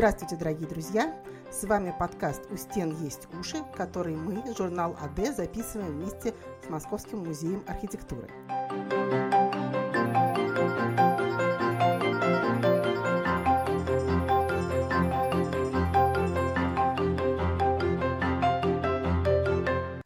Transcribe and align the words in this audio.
Здравствуйте, 0.00 0.36
дорогие 0.36 0.66
друзья! 0.66 1.14
С 1.52 1.62
вами 1.64 1.94
подкаст 2.00 2.50
«У 2.50 2.56
стен 2.56 2.96
есть 3.04 3.28
уши», 3.38 3.58
который 3.76 4.16
мы, 4.16 4.42
журнал 4.56 4.96
АД, 4.98 5.36
записываем 5.36 5.92
вместе 5.92 6.32
с 6.64 6.70
Московским 6.70 7.18
музеем 7.18 7.62
архитектуры. 7.66 8.30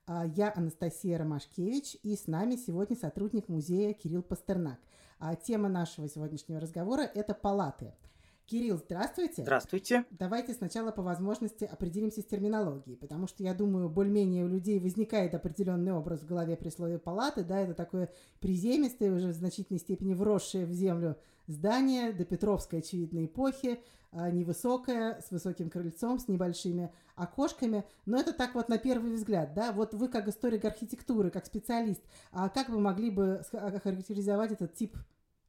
А, 0.09 0.25
Я 0.35 0.53
Анастасия 0.57 1.19
Ромашкевич, 1.19 1.99
и 2.03 2.17
с 2.17 2.27
нами 2.27 2.57
сегодня 2.57 2.97
сотрудник 2.97 3.49
музея 3.49 3.93
Кирилл 3.93 4.25
Пастернак. 4.25 4.81
А 5.21 5.37
тема 5.37 5.69
нашего 5.69 6.09
сегодняшнего 6.09 6.59
разговора– 6.59 7.03
это 7.15 7.33
палаты– 7.33 7.95
Кирилл, 8.47 8.77
здравствуйте. 8.77 9.43
Здравствуйте. 9.43 10.05
Давайте 10.11 10.53
сначала 10.53 10.91
по 10.91 11.03
возможности 11.03 11.65
определимся 11.65 12.21
с 12.21 12.27
терминологией, 12.27 12.97
потому 12.97 13.27
что, 13.27 13.43
я 13.43 13.55
думаю, 13.55 13.89
более-менее 13.89 14.45
у 14.45 14.49
людей 14.49 14.79
возникает 14.79 15.35
определенный 15.35 15.93
образ 15.93 16.21
в 16.21 16.27
голове 16.27 16.55
при 16.57 16.69
слове 16.69 16.99
палаты, 16.99 17.43
да, 17.43 17.61
это 17.61 17.73
такое 17.73 18.13
приземистое, 18.41 19.15
уже 19.15 19.29
в 19.29 19.33
значительной 19.33 19.81
степени 19.81 20.13
вросшее 20.13 20.67
в 20.67 20.73
землю 20.73 21.17
здание 21.47 22.13
до 22.13 22.27
Петровской, 22.27 22.81
очевидной 22.81 23.27
эпохи, 23.27 23.81
а, 24.13 24.31
невысокое, 24.31 25.23
с 25.27 25.31
высоким 25.31 25.71
крыльцом, 25.71 26.19
с 26.19 26.29
небольшими 26.29 26.93
окошками, 27.17 27.85
но 28.05 28.21
это 28.21 28.35
так 28.35 28.55
вот 28.55 28.69
на 28.69 28.77
первый 28.77 29.15
взгляд, 29.15 29.55
да, 29.55 29.73
вот 29.73 29.95
вы 29.95 30.09
как 30.09 30.29
историк 30.29 30.67
архитектуры, 30.67 31.31
как 31.31 31.47
специалист, 31.47 32.03
а 32.31 32.51
как 32.51 32.69
вы 32.69 32.79
могли 32.79 33.11
бы 33.11 33.43
характеризовать 33.51 34.53
этот 34.53 34.75
тип, 34.75 34.97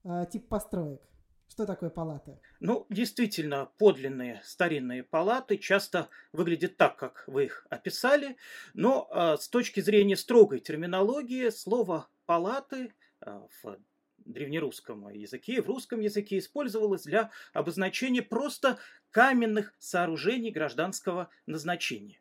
а, 0.05 0.25
тип 0.25 0.47
построек? 0.47 1.01
Что 1.47 1.65
такое 1.65 1.89
палаты? 1.89 2.39
Ну, 2.59 2.85
действительно, 2.89 3.71
подлинные 3.77 4.41
старинные 4.43 5.03
палаты 5.03 5.57
часто 5.57 6.09
выглядят 6.33 6.77
так, 6.77 6.97
как 6.97 7.23
вы 7.27 7.45
их 7.45 7.65
описали, 7.69 8.35
но 8.73 9.07
э, 9.09 9.37
с 9.39 9.47
точки 9.47 9.79
зрения 9.79 10.17
строгой 10.17 10.59
терминологии 10.59 11.49
слово 11.49 12.09
«палаты» 12.25 12.93
э, 13.21 13.41
в 13.63 13.77
древнерусском 14.25 15.07
языке 15.09 15.61
в 15.61 15.67
русском 15.67 15.99
языке 15.99 16.39
использовалось 16.39 17.03
для 17.03 17.31
обозначения 17.53 18.21
просто 18.21 18.79
каменных 19.11 19.73
сооружений 19.79 20.51
гражданского 20.51 21.29
назначения. 21.45 22.19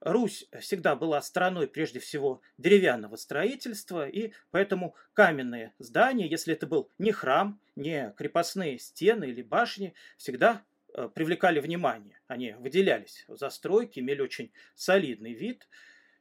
Русь 0.00 0.46
всегда 0.60 0.94
была 0.94 1.20
страной 1.20 1.66
прежде 1.66 1.98
всего 1.98 2.40
деревянного 2.56 3.16
строительства, 3.16 4.08
и 4.08 4.32
поэтому 4.50 4.94
каменные 5.12 5.74
здания, 5.78 6.28
если 6.28 6.54
это 6.54 6.66
был 6.66 6.90
не 6.98 7.10
храм, 7.10 7.60
не 7.74 8.12
крепостные 8.16 8.78
стены 8.78 9.24
или 9.24 9.42
башни, 9.42 9.94
всегда 10.16 10.64
э, 10.94 11.08
привлекали 11.12 11.58
внимание. 11.58 12.20
Они 12.28 12.52
выделялись 12.52 13.24
в 13.26 13.36
застройке, 13.36 14.00
имели 14.00 14.20
очень 14.20 14.52
солидный 14.74 15.34
вид– 15.34 15.68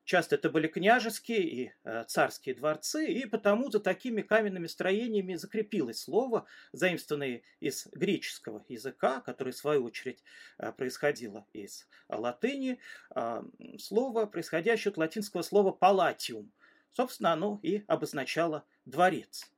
Часто 0.08 0.36
это 0.36 0.50
были 0.50 0.68
княжеские 0.70 1.42
и 1.42 1.72
э, 1.84 2.06
царские 2.08 2.56
дворцы, 2.56 3.08
и 3.12 3.26
потому 3.26 3.70
за 3.70 3.82
такими 3.82 4.22
каменными 4.22 4.68
строениями 4.68 5.36
закрепилось 5.36 6.00
слово, 6.00 6.46
заимствованное 6.72 7.42
из 7.60 7.88
греческого 7.88 8.64
языка, 8.70 9.20
которое, 9.20 9.52
в 9.52 9.58
свою 9.58 9.84
очередь, 9.84 10.24
э, 10.60 10.72
происходило 10.72 11.46
из 11.52 11.90
латыни, 12.08 12.80
э, 13.18 13.44
слово, 13.80 14.28
происходящее 14.28 14.92
от 14.92 14.98
латинского 14.98 15.42
слова 15.42 15.74
«палатиум». 15.74 16.54
Собственно, 16.94 17.34
оно 17.34 17.60
и 17.62 17.84
обозначало 17.88 18.64
«дворец». 18.86 19.52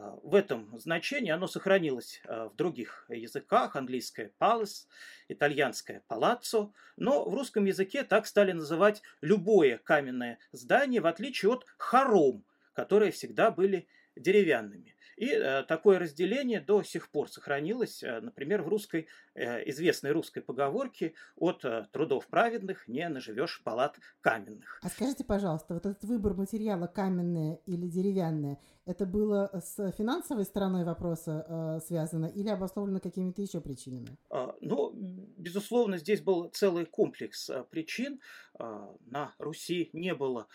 А, 0.00 0.18
в 0.22 0.34
этом 0.34 0.78
значении 0.78 1.30
оно 1.30 1.46
сохранилось 1.46 2.22
а, 2.24 2.48
в 2.48 2.56
других 2.56 3.04
языках, 3.10 3.76
английское 3.76 4.32
palace, 4.40 4.86
итальянское 5.28 6.02
palazzo, 6.08 6.72
но 6.96 7.28
в 7.28 7.34
русском 7.34 7.66
языке 7.66 8.02
так 8.02 8.26
стали 8.26 8.52
называть 8.52 9.02
любое 9.20 9.76
каменное 9.78 10.38
здание, 10.52 11.02
в 11.02 11.06
отличие 11.06 11.52
от 11.52 11.66
хором, 11.76 12.44
которые 12.72 13.12
всегда 13.12 13.50
были 13.50 13.86
деревянными. 14.20 14.94
И 15.20 15.26
э, 15.26 15.64
такое 15.64 15.98
разделение 15.98 16.62
до 16.62 16.82
сих 16.82 17.10
пор 17.10 17.30
сохранилось, 17.30 18.02
э, 18.02 18.20
например, 18.20 18.62
в 18.62 18.68
русской, 18.68 19.06
э, 19.34 19.68
известной 19.68 20.12
русской 20.12 20.40
поговорке 20.40 21.12
«от 21.36 21.62
трудов 21.92 22.26
праведных 22.28 22.88
не 22.88 23.06
наживешь 23.06 23.60
палат 23.62 23.98
каменных». 24.22 24.80
А 24.82 24.88
скажите, 24.88 25.24
пожалуйста, 25.24 25.74
вот 25.74 25.84
этот 25.84 26.04
выбор 26.04 26.32
материала 26.32 26.86
каменное 26.86 27.60
или 27.66 27.86
деревянное, 27.86 28.58
это 28.86 29.04
было 29.04 29.50
с 29.52 29.92
финансовой 29.92 30.44
стороной 30.44 30.84
вопроса 30.84 31.82
связано 31.86 32.24
или 32.24 32.48
обусловлено 32.48 32.98
какими-то 32.98 33.42
еще 33.42 33.60
причинами? 33.60 34.16
А, 34.30 34.56
ну, 34.62 34.92
безусловно, 35.36 35.98
здесь 35.98 36.22
был 36.22 36.48
целый 36.48 36.86
комплекс 36.86 37.50
причин. 37.70 38.20
А, 38.58 38.90
на 39.04 39.34
Руси 39.38 39.90
не 39.92 40.14
было 40.14 40.48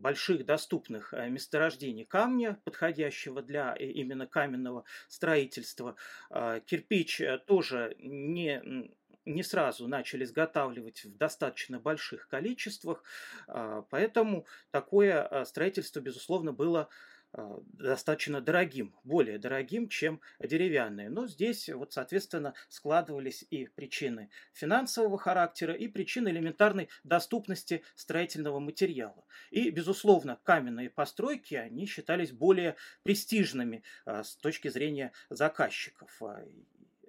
больших 0.00 0.44
доступных 0.44 1.12
э, 1.12 1.28
месторождений 1.28 2.04
камня, 2.04 2.60
подходящего 2.64 3.42
для 3.42 3.74
э, 3.78 3.84
именно 3.84 4.26
каменного 4.26 4.84
строительства. 5.08 5.96
А, 6.30 6.60
кирпич 6.60 7.20
э, 7.20 7.38
тоже 7.46 7.96
не 7.98 8.90
не 9.24 9.42
сразу 9.42 9.86
начали 9.88 10.24
изготавливать 10.24 11.04
в 11.04 11.18
достаточно 11.18 11.78
больших 11.78 12.28
количествах, 12.28 13.04
а, 13.46 13.82
поэтому 13.90 14.46
такое 14.70 15.44
строительство, 15.44 16.00
безусловно, 16.00 16.52
было 16.54 16.88
достаточно 17.32 18.40
дорогим, 18.40 18.94
более 19.04 19.38
дорогим, 19.38 19.88
чем 19.88 20.20
деревянные. 20.40 21.10
Но 21.10 21.26
здесь, 21.26 21.68
вот, 21.68 21.92
соответственно, 21.92 22.54
складывались 22.68 23.44
и 23.50 23.66
причины 23.66 24.30
финансового 24.52 25.18
характера, 25.18 25.74
и 25.74 25.88
причины 25.88 26.28
элементарной 26.28 26.88
доступности 27.04 27.82
строительного 27.94 28.60
материала. 28.60 29.24
И, 29.50 29.70
безусловно, 29.70 30.40
каменные 30.42 30.90
постройки, 30.90 31.54
они 31.54 31.86
считались 31.86 32.32
более 32.32 32.76
престижными 33.02 33.82
а, 34.04 34.24
с 34.24 34.36
точки 34.36 34.68
зрения 34.68 35.12
заказчиков 35.30 36.10
а, 36.22 36.44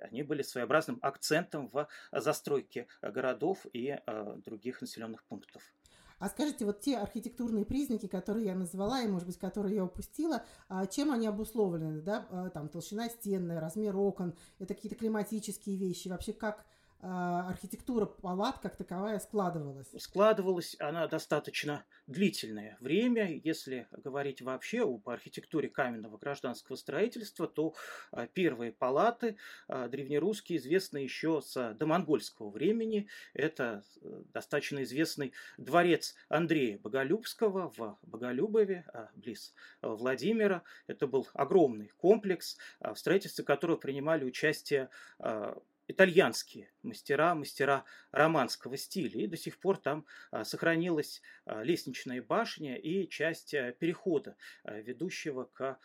они 0.01 0.23
были 0.23 0.43
своеобразным 0.43 0.97
акцентом 1.01 1.67
в 1.67 1.87
застройке 2.13 2.87
городов 3.01 3.65
и 3.73 3.97
других 4.45 4.79
населенных 4.79 5.25
пунктов. 5.25 5.61
А 6.19 6.29
скажите, 6.29 6.65
вот 6.65 6.81
те 6.81 6.97
архитектурные 6.97 7.65
признаки, 7.65 8.07
которые 8.07 8.47
я 8.47 8.55
назвала, 8.55 9.01
и, 9.01 9.07
может 9.07 9.25
быть, 9.25 9.37
которые 9.37 9.75
я 9.77 9.85
упустила, 9.85 10.43
а 10.67 10.85
чем 10.85 11.11
они 11.11 11.27
обусловлены, 11.27 12.01
да, 12.01 12.27
а, 12.29 12.49
там, 12.49 12.67
толщина 12.67 13.09
стен, 13.09 13.49
размер 13.57 13.95
окон, 13.97 14.35
это 14.59 14.73
какие-то 14.73 14.97
климатические 14.97 15.77
вещи, 15.77 16.09
вообще 16.09 16.33
как 16.33 16.65
архитектура 17.01 18.05
палат 18.05 18.59
как 18.59 18.75
таковая 18.75 19.19
складывалась? 19.19 19.87
Складывалась 19.97 20.75
она 20.79 21.07
достаточно 21.07 21.85
длительное 22.07 22.77
время. 22.81 23.39
Если 23.43 23.87
говорить 23.91 24.41
вообще 24.41 24.81
об 24.81 25.07
архитектуре 25.07 25.69
каменного 25.69 26.17
гражданского 26.17 26.75
строительства, 26.75 27.47
то 27.47 27.73
а, 28.11 28.27
первые 28.27 28.71
палаты 28.71 29.37
а, 29.67 29.87
древнерусские 29.87 30.57
известны 30.59 30.97
еще 30.97 31.41
с 31.41 31.73
домонгольского 31.75 32.49
времени. 32.49 33.07
Это 33.33 33.83
э, 34.01 34.23
достаточно 34.33 34.83
известный 34.83 35.33
дворец 35.57 36.15
Андрея 36.27 36.79
Боголюбского 36.79 37.71
в 37.77 37.97
Боголюбове, 38.01 38.85
близ 39.13 39.53
Владимира. 39.81 40.63
Это 40.87 41.07
был 41.07 41.27
огромный 41.33 41.91
комплекс, 41.97 42.57
в 42.79 42.95
строительстве 42.95 43.45
которого 43.45 43.77
принимали 43.77 44.25
участие 44.25 44.89
итальянские 45.89 46.69
мастера, 46.83 47.33
мастера 47.35 47.83
романского 48.11 48.77
стиля. 48.77 49.21
И 49.21 49.27
до 49.27 49.35
сих 49.35 49.59
пор 49.59 49.77
там 49.77 50.05
а, 50.31 50.45
сохранилась 50.45 51.21
а, 51.45 51.63
лестничная 51.63 52.21
башня 52.21 52.77
и 52.77 53.09
часть 53.09 53.53
а, 53.53 53.71
перехода, 53.71 54.37
ведущего 54.63 55.45
к, 55.45 55.79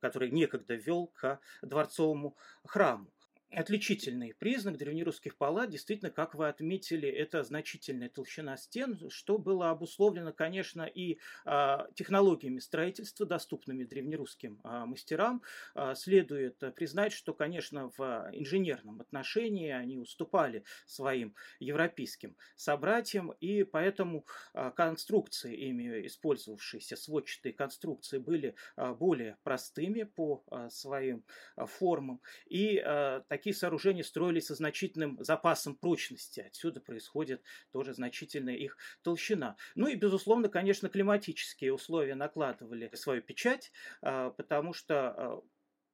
который 0.00 0.30
некогда 0.30 0.74
вел 0.74 1.06
к 1.06 1.40
дворцовому 1.62 2.36
храму. 2.64 3.10
Отличительный 3.50 4.34
признак 4.34 4.76
древнерусских 4.76 5.38
палат, 5.38 5.70
действительно, 5.70 6.10
как 6.10 6.34
вы 6.34 6.48
отметили, 6.48 7.08
это 7.08 7.42
значительная 7.42 8.10
толщина 8.10 8.58
стен, 8.58 9.08
что 9.08 9.38
было 9.38 9.70
обусловлено, 9.70 10.34
конечно, 10.34 10.82
и 10.82 11.18
а, 11.46 11.86
технологиями 11.94 12.58
строительства, 12.58 13.24
доступными 13.24 13.84
древнерусским 13.84 14.60
а, 14.64 14.84
мастерам. 14.84 15.40
А, 15.74 15.94
следует 15.94 16.58
признать, 16.74 17.14
что, 17.14 17.32
конечно, 17.32 17.90
в 17.96 18.28
инженерном 18.34 19.00
отношении 19.00 19.70
они 19.70 19.96
уступали 19.96 20.64
своим 20.84 21.34
европейским 21.58 22.36
собратьям, 22.54 23.32
и 23.40 23.62
поэтому 23.64 24.26
а, 24.52 24.70
конструкции, 24.72 25.56
ими 25.56 26.06
использовавшиеся 26.06 26.96
сводчатые 26.96 27.54
конструкции, 27.54 28.18
были 28.18 28.56
а, 28.76 28.92
более 28.92 29.38
простыми 29.42 30.02
по 30.02 30.44
а, 30.50 30.68
своим 30.68 31.24
а, 31.56 31.64
формам, 31.64 32.20
и 32.44 32.76
а, 32.76 33.24
такие 33.38 33.54
сооружения 33.54 34.02
строились 34.02 34.46
со 34.46 34.56
значительным 34.56 35.16
запасом 35.20 35.76
прочности. 35.76 36.40
Отсюда 36.40 36.80
происходит 36.80 37.40
тоже 37.70 37.94
значительная 37.94 38.56
их 38.56 38.76
толщина. 39.02 39.56
Ну 39.76 39.86
и, 39.86 39.94
безусловно, 39.94 40.48
конечно, 40.48 40.88
климатические 40.88 41.72
условия 41.72 42.16
накладывали 42.16 42.90
свою 42.94 43.22
печать, 43.22 43.70
а, 44.02 44.30
потому 44.30 44.72
что 44.72 44.94
а, 45.10 45.42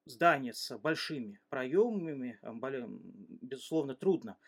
здание 0.06 0.55
с 0.55 0.75
большими 0.79 1.38
проемами, 1.50 2.41
безусловно, 3.43 3.94
трудно 3.94 4.38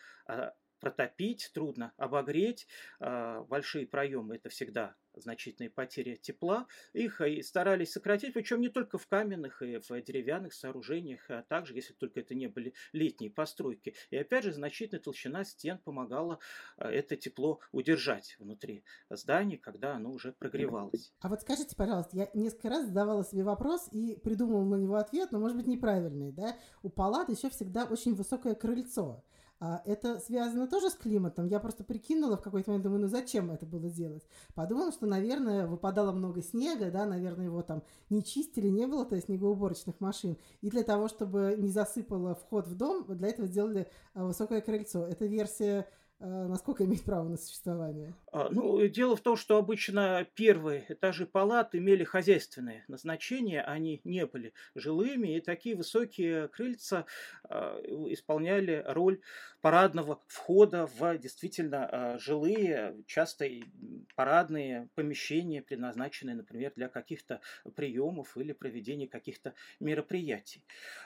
протопить, 0.79 1.49
трудно 1.53 1.93
обогреть. 1.97 2.67
Большие 2.99 3.87
проемы– 3.87 4.35
это 4.37 4.49
всегда 4.49 4.95
значительные 5.19 5.69
потери 5.69 6.15
тепла. 6.15 6.67
Их 6.93 7.21
и 7.21 7.41
старались 7.41 7.91
сократить, 7.91 8.33
причем 8.33 8.61
не 8.61 8.69
только 8.69 8.97
в 8.97 9.07
каменных 9.07 9.61
и 9.61 9.77
в 9.77 10.01
деревянных 10.01 10.53
сооружениях, 10.53 11.29
а 11.29 11.43
также, 11.43 11.73
если 11.73 11.93
только 11.93 12.19
это 12.19 12.35
не 12.35 12.47
были 12.47 12.73
летние 12.93 13.31
постройки. 13.31 13.95
И 14.09 14.17
опять 14.17 14.43
же, 14.43 14.53
значительная 14.53 15.01
толщина 15.01 15.43
стен 15.43 15.77
помогала 15.79 16.39
э, 16.77 16.87
это 16.89 17.15
тепло 17.15 17.59
удержать 17.71 18.35
внутри 18.39 18.83
здания, 19.09 19.57
когда 19.57 19.95
оно 19.95 20.11
уже 20.11 20.33
прогревалось. 20.33 21.13
А 21.21 21.29
вот 21.29 21.41
скажите, 21.41 21.75
пожалуйста, 21.75 22.17
я 22.17 22.29
несколько 22.33 22.69
раз 22.69 22.85
задавала 22.85 23.23
себе 23.23 23.43
вопрос 23.43 23.87
и 23.91 24.15
придумала 24.23 24.63
на 24.63 24.75
него 24.75 24.95
ответ, 24.95 25.31
но, 25.31 25.39
может 25.39 25.57
быть, 25.57 25.67
неправильный. 25.67 26.31
Да? 26.31 26.55
У 26.83 26.89
палат 26.89 27.29
еще 27.29 27.49
всегда 27.49 27.85
очень 27.85 28.15
высокое 28.15 28.55
крыльцо. 28.55 29.23
А 29.59 29.81
это 29.85 30.19
связано 30.19 30.67
тоже 30.67 30.91
с 30.91 30.93
климатом. 30.93 31.47
Я 31.47 31.59
просто 31.59 31.83
прикинула 31.83 32.37
в 32.37 32.41
какой-то 32.41 32.69
момент, 32.69 32.83
думаю, 32.83 33.01
ну 33.01 33.07
зачем 33.07 33.49
это 33.49 33.65
было 33.65 33.89
делать? 33.89 34.23
Подумала, 34.53 34.91
что, 34.91 35.07
наверное, 35.07 35.65
выпадало 35.65 36.11
много 36.11 36.43
снега, 36.43 36.91
да, 36.91 37.07
наверное, 37.07 37.45
его 37.45 37.63
там 37.63 37.81
не 38.11 38.23
чистили, 38.23 38.67
не 38.67 38.85
было, 38.85 39.03
то 39.03 39.15
есть 39.15 39.27
снегоуборочных 39.27 39.99
машин. 39.99 40.37
И 40.61 40.69
для 40.69 40.83
того, 40.83 41.07
чтобы 41.07 41.55
не 41.57 41.71
засыпало 41.71 42.35
вход 42.35 42.67
в 42.67 42.75
дом, 42.75 43.05
для 43.07 43.29
этого 43.29 43.47
сделали 43.47 43.89
а, 44.13 44.25
высокое 44.25 44.61
крыльцо. 44.61 45.07
Это 45.07 45.25
версия 45.25 45.87
насколько 46.19 46.83
имеет 46.83 47.03
право 47.03 47.27
на 47.29 47.37
существование? 47.37 48.13
А, 48.31 48.49
ну, 48.49 48.85
дело 48.87 49.15
в 49.15 49.21
том, 49.21 49.37
что 49.37 49.57
обычно 49.57 50.25
первые 50.33 50.85
этажи 50.89 51.25
палат 51.25 51.75
имели 51.75 52.03
хозяйственное 52.03 52.83
назначение, 52.87 53.61
они 53.61 54.01
не 54.03 54.25
были 54.25 54.53
жилыми, 54.75 55.37
и 55.37 55.41
такие 55.41 55.75
высокие 55.75 56.47
крыльца 56.47 57.05
а, 57.43 57.79
исполняли 58.09 58.83
роль 58.87 59.21
парадного 59.61 60.21
входа 60.27 60.87
в 60.87 61.17
действительно 61.17 61.85
а, 61.85 62.17
жилые, 62.17 62.95
часто 63.05 63.45
и 63.45 63.63
парадные 64.15 64.89
помещения, 64.95 65.61
предназначенные, 65.61 66.35
например, 66.35 66.73
для 66.75 66.89
каких-то 66.89 67.41
приемов 67.75 68.37
или 68.37 68.53
проведения 68.53 69.07
каких-то 69.07 69.53
мероприятий. 69.79 70.63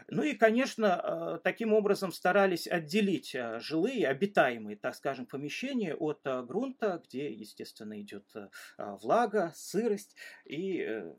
Ну 0.07 0.23
и, 0.23 0.33
конечно, 0.33 1.39
таким 1.43 1.73
образом 1.73 2.11
старались 2.11 2.67
отделить 2.67 3.35
жилые, 3.59 4.07
обитаемые, 4.07 4.77
так 4.77 4.95
скажем, 4.95 5.25
помещение 5.25 5.95
от 5.95 6.21
э, 6.25 6.43
грунта, 6.43 7.01
где, 7.05 7.31
естественно, 7.31 7.99
идет 8.01 8.29
э, 8.35 8.49
влага, 8.77 9.51
сырость, 9.55 10.15
и 10.45 10.81
э, 10.81 11.13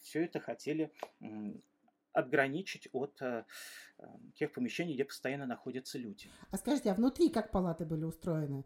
все 0.00 0.24
это 0.24 0.40
хотели 0.40 0.92
отграничить 2.18 2.88
от 2.92 3.22
тех 4.34 4.52
помещений, 4.52 4.94
где 4.94 5.04
постоянно 5.04 5.46
находятся 5.46 5.98
люди. 5.98 6.28
А 6.50 6.56
скажите, 6.56 6.90
а 6.90 6.94
внутри 6.94 7.30
как 7.30 7.50
палаты 7.50 7.84
были 7.84 8.04
устроены? 8.04 8.64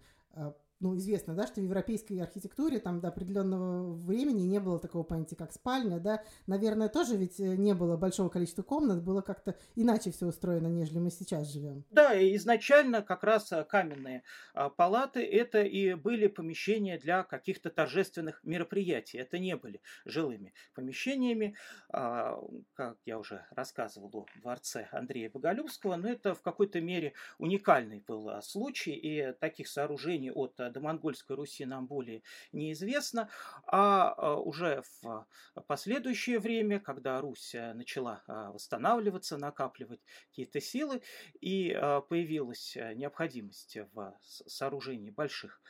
Ну, 0.82 0.96
известно, 0.96 1.34
да, 1.34 1.46
что 1.46 1.60
в 1.60 1.64
европейской 1.64 2.18
архитектуре 2.18 2.80
там 2.80 3.00
до 3.00 3.08
определенного 3.08 3.94
времени 3.94 4.42
не 4.42 4.58
было 4.58 4.78
такого 4.80 5.04
понятия, 5.04 5.36
как 5.36 5.52
спальня, 5.52 6.00
да. 6.00 6.22
Наверное, 6.46 6.88
тоже 6.88 7.16
ведь 7.16 7.38
э, 7.38 7.56
не 7.56 7.72
было 7.72 7.96
большого 7.96 8.28
количества 8.28 8.62
комнат, 8.62 9.02
было 9.02 9.22
как-то 9.22 9.56
иначе 9.76 10.10
все 10.10 10.26
устроено, 10.26 10.66
нежели 10.66 10.98
мы 10.98 11.10
сейчас 11.10 11.52
живем. 11.52 11.84
Да, 11.90 12.12
изначально 12.36 13.02
как 13.02 13.22
раз 13.22 13.52
э, 13.52 13.64
каменные 13.64 14.24
а, 14.54 14.70
палаты 14.70 15.24
это 15.24 15.62
и 15.62 15.94
были 15.94 16.26
помещения 16.26 16.98
для 16.98 17.22
каких-то 17.22 17.70
торжественных 17.70 18.40
мероприятий. 18.42 19.18
Это 19.18 19.38
не 19.38 19.56
были 19.56 19.80
жилыми 20.04 20.52
помещениями, 20.74 21.54
а, 21.90 22.42
как 22.74 22.98
я 23.04 23.18
уже 23.18 23.46
рассказывал 23.50 24.10
о 24.12 24.26
дворце 24.40 24.88
Андрея 24.90 25.30
Боголюбского, 25.30 25.94
но 25.94 26.08
это 26.08 26.34
в 26.34 26.42
какой-то 26.42 26.80
мере 26.80 27.12
уникальный 27.38 28.02
был 28.04 28.28
а, 28.28 28.42
случай, 28.42 28.92
и 28.92 29.32
таких 29.38 29.68
сооружений 29.68 30.32
от 30.32 30.58
до 30.72 30.80
Монгольской 30.80 31.36
Руси 31.36 31.64
нам 31.64 31.86
более 31.86 32.22
неизвестно, 32.52 33.28
а, 33.66 34.14
а 34.16 34.36
уже 34.36 34.82
в 35.02 35.26
последующее 35.66 36.38
время, 36.38 36.80
когда 36.80 37.20
Русь 37.20 37.54
э, 37.54 37.72
начала 37.74 38.22
а, 38.26 38.52
восстанавливаться, 38.52 39.36
накапливать 39.36 40.00
какие-то 40.28 40.60
силы, 40.60 41.02
и 41.40 41.72
а, 41.72 42.00
появилась 42.00 42.76
э, 42.76 42.94
необходимость 42.94 43.76
в 43.92 44.14
сооружении 44.22 45.10
больших 45.10 45.60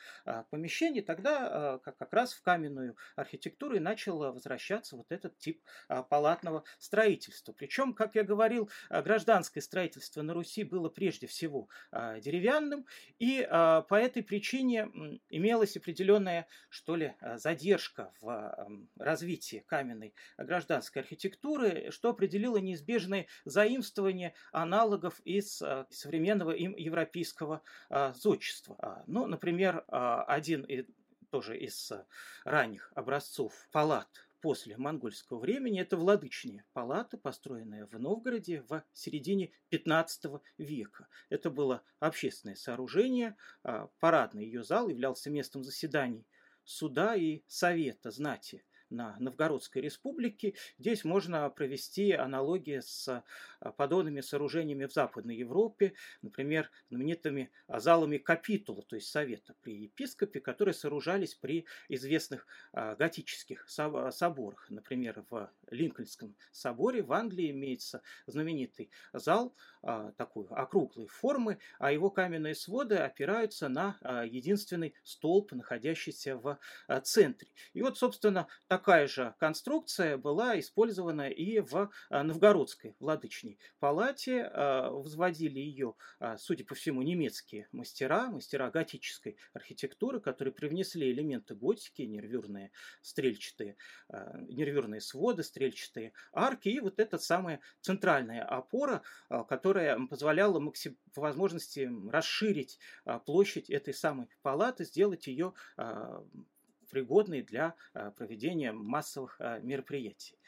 помещений, 0.50 1.02
тогда 1.02 1.78
как 1.78 2.12
раз 2.12 2.32
в 2.32 2.42
каменную 2.42 2.96
архитектуру 3.16 3.76
и 3.76 3.80
начал 3.80 4.18
возвращаться 4.18 4.96
вот 4.96 5.10
этот 5.10 5.38
тип 5.38 5.62
палатного 6.08 6.64
строительства. 6.78 7.52
Причем, 7.52 7.94
как 7.94 8.14
я 8.14 8.24
говорил, 8.24 8.70
гражданское 8.90 9.60
строительство 9.60 10.22
на 10.22 10.34
Руси 10.34 10.64
было 10.64 10.88
прежде 10.88 11.26
всего 11.26 11.68
деревянным, 11.92 12.86
и 13.18 13.46
по 13.50 13.94
этой 13.94 14.22
причине 14.22 14.88
имелась 15.28 15.76
определенная, 15.76 16.46
что 16.68 16.96
ли, 16.96 17.14
э, 17.20 17.38
задержка 17.38 18.12
в 18.20 18.56
развитии 18.98 19.64
каменной 19.66 20.14
гражданской 20.38 21.02
архитектуры, 21.02 21.90
что 21.90 22.10
определило 22.10 22.56
неизбежное 22.56 23.26
заимствование 23.44 24.34
аналогов 24.52 25.20
из 25.24 25.60
э, 25.62 25.86
современного 25.90 26.52
им 26.52 26.74
европейского 26.76 27.62
э, 27.90 28.12
зодчества. 28.14 28.76
А, 28.78 29.04
ну, 29.06 29.26
например, 29.26 29.84
один 29.88 30.66
тоже 31.30 31.58
из 31.58 31.92
ранних 32.44 32.92
образцов 32.94 33.68
палат 33.72 34.08
после 34.42 34.76
монгольского 34.76 35.38
времени 35.38 35.80
это 35.80 35.96
владычные 35.96 36.66
палаты, 36.72 37.16
построенные 37.16 37.86
в 37.86 37.98
Новгороде 37.98 38.62
в 38.68 38.84
середине 38.92 39.52
15 39.70 40.42
века. 40.58 41.06
Это 41.30 41.48
было 41.48 41.82
общественное 42.00 42.56
сооружение, 42.56 43.36
а, 43.62 43.88
парадный 44.00 44.44
ее 44.44 44.64
зал 44.64 44.88
являлся 44.88 45.30
местом 45.30 45.64
заседаний 45.64 46.26
суда 46.64 47.14
и 47.16 47.42
совета 47.46 48.10
знати 48.10 48.64
на 48.92 49.16
Новгородской 49.18 49.82
республике. 49.82 50.54
Здесь 50.78 51.04
можно 51.04 51.48
провести 51.50 52.12
аналогии 52.12 52.80
с 52.80 53.08
а, 53.08 53.72
подобными 53.72 54.20
сооружениями 54.20 54.84
в 54.84 54.92
Западной 54.92 55.36
Европе, 55.36 55.94
например, 56.20 56.70
знаменитыми 56.90 57.50
залами 57.68 58.18
капитула, 58.18 58.82
то 58.82 58.96
есть 58.96 59.08
совета 59.08 59.54
при 59.62 59.84
епископе, 59.84 60.40
которые 60.40 60.74
сооружались 60.74 61.34
при 61.34 61.66
известных 61.88 62.46
а, 62.72 62.94
готических 62.94 63.66
соборах. 63.68 64.66
Например, 64.68 65.24
в 65.30 65.50
Линкольнском 65.70 66.36
соборе 66.52 67.02
в 67.02 67.12
Англии 67.12 67.50
имеется 67.50 68.02
знаменитый 68.26 68.90
зал 69.12 69.54
а, 69.82 70.12
такой 70.12 70.46
округлой 70.50 71.06
формы, 71.06 71.58
а 71.78 71.92
его 71.92 72.10
каменные 72.10 72.54
своды 72.54 72.96
опираются 72.96 73.68
на 73.68 73.96
единственный 74.24 74.94
столб, 75.02 75.52
находящийся 75.52 76.36
в 76.36 76.58
центре. 77.02 77.48
И 77.72 77.82
вот, 77.82 77.96
собственно, 77.98 78.48
так 78.68 78.81
такая 78.82 79.06
же 79.06 79.32
конструкция 79.38 80.16
была 80.16 80.58
использована 80.58 81.28
и 81.28 81.60
в 81.60 81.88
а, 82.10 82.22
Новгородской 82.24 82.96
владычной 82.98 83.56
палате. 83.78 84.42
А, 84.42 84.90
возводили 84.90 85.60
ее, 85.60 85.94
а, 86.18 86.36
судя 86.36 86.64
по 86.64 86.74
всему, 86.74 87.00
немецкие 87.02 87.68
мастера, 87.70 88.26
мастера 88.26 88.68
готической 88.72 89.36
архитектуры, 89.52 90.18
которые 90.18 90.52
привнесли 90.52 91.12
элементы 91.12 91.54
готики, 91.54 92.02
нервюрные 92.02 92.72
стрельчатые, 93.02 93.76
нервюрные 94.48 95.00
своды, 95.00 95.44
стрельчатые 95.44 96.12
арки 96.32 96.68
и 96.68 96.80
вот 96.80 96.98
эта 96.98 97.18
самая 97.18 97.60
центральная 97.80 98.42
опора, 98.42 99.02
которая 99.28 99.96
позволяла 100.08 100.58
максим... 100.58 100.96
по 101.14 101.20
возможности 101.20 101.88
расширить 102.10 102.80
площадь 103.26 103.70
этой 103.70 103.94
самой 103.94 104.26
палаты, 104.42 104.84
сделать 104.84 105.28
ее 105.28 105.52
пригодный 106.92 107.42
для 107.42 107.74
а, 107.94 108.10
проведения 108.10 108.72
массовых 108.72 109.36
а, 109.40 109.58
мероприятий 109.60 110.38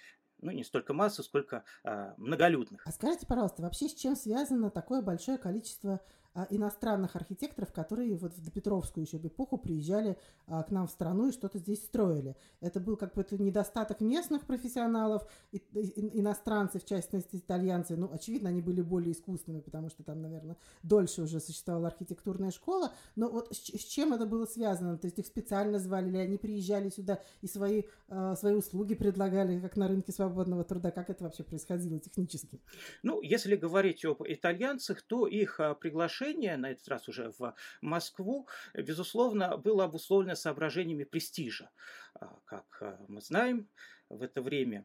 ну, 0.40 0.50
не 0.50 0.62
столько 0.62 0.92
массу, 0.92 1.22
сколько 1.22 1.64
а, 1.82 2.14
многолюдных. 2.18 2.86
А 2.86 2.92
скажите, 2.92 3.26
пожалуйста, 3.26 3.62
вообще 3.62 3.88
с 3.88 3.94
чем 3.94 4.14
связано 4.14 4.70
такое 4.70 5.00
большое 5.00 5.38
количество 5.38 6.00
иностранных 6.50 7.14
архитекторов, 7.14 7.72
которые 7.72 8.16
вот 8.16 8.34
в 8.34 8.44
допетровскую 8.44 9.04
еще 9.04 9.18
эпоху 9.18 9.56
приезжали 9.56 10.18
а, 10.46 10.64
к 10.64 10.70
нам 10.70 10.88
в 10.88 10.90
страну 10.90 11.28
и 11.28 11.32
что-то 11.32 11.58
здесь 11.58 11.84
строили. 11.84 12.36
Это 12.60 12.80
был 12.80 12.96
как 12.96 13.14
бы 13.14 13.20
это 13.20 13.40
недостаток 13.40 14.00
местных 14.00 14.44
профессионалов, 14.44 15.22
и, 15.52 15.58
и, 15.58 16.20
иностранцы, 16.20 16.80
в 16.80 16.84
частности 16.84 17.36
итальянцы, 17.36 17.96
ну, 17.96 18.10
очевидно, 18.12 18.48
они 18.48 18.62
были 18.62 18.82
более 18.82 19.12
искусными, 19.12 19.60
потому 19.60 19.90
что 19.90 20.02
там, 20.02 20.22
наверное, 20.22 20.56
дольше 20.82 21.22
уже 21.22 21.38
существовала 21.38 21.88
архитектурная 21.88 22.50
школа, 22.50 22.92
но 23.14 23.28
вот 23.28 23.54
с, 23.54 23.58
чем 23.58 24.12
это 24.12 24.26
было 24.26 24.46
связано? 24.46 24.98
То 24.98 25.06
есть 25.06 25.18
их 25.20 25.26
специально 25.26 25.78
звали, 25.78 26.08
или 26.08 26.18
они 26.18 26.36
приезжали 26.36 26.88
сюда 26.88 27.20
и 27.42 27.46
свои, 27.46 27.84
э, 28.08 28.34
свои 28.36 28.54
услуги 28.54 28.94
предлагали, 28.96 29.60
как 29.60 29.76
на 29.76 29.86
рынке 29.86 30.10
свободного 30.10 30.64
труда? 30.64 30.90
Как 30.90 31.10
это 31.10 31.22
вообще 31.22 31.44
происходило 31.44 32.00
технически? 32.00 32.60
Ну, 33.04 33.22
если 33.22 33.54
говорить 33.54 34.04
об 34.04 34.22
итальянцах, 34.26 35.02
то 35.02 35.28
их 35.28 35.60
приглашение 35.80 36.23
приглашение, 36.24 36.56
на 36.56 36.70
этот 36.70 36.88
раз 36.88 37.08
уже 37.08 37.32
в 37.38 37.54
Москву, 37.80 38.48
безусловно, 38.74 39.56
было 39.56 39.84
обусловлено 39.84 40.34
соображениями 40.34 41.04
престижа. 41.04 41.70
А, 42.14 42.38
как 42.44 42.78
э, 42.80 42.96
мы 43.08 43.20
знаем, 43.20 43.68
в 44.08 44.22
это 44.22 44.42
время 44.42 44.84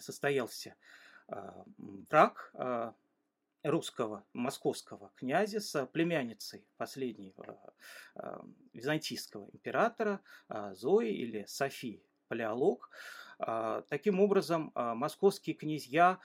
состоялся 0.00 0.74
брак 1.76 2.52
русского 3.62 4.24
московского 4.32 5.12
князя 5.14 5.60
с 5.60 5.86
племянницей 5.86 6.66
последнего 6.78 7.74
византийского 8.72 9.48
императора 9.52 10.20
Зои 10.72 11.12
или 11.12 11.44
Софии 11.46 12.02
Палеолог. 12.28 12.90
Таким 13.88 14.20
образом, 14.20 14.72
московские 14.74 15.54
князья 15.54 16.18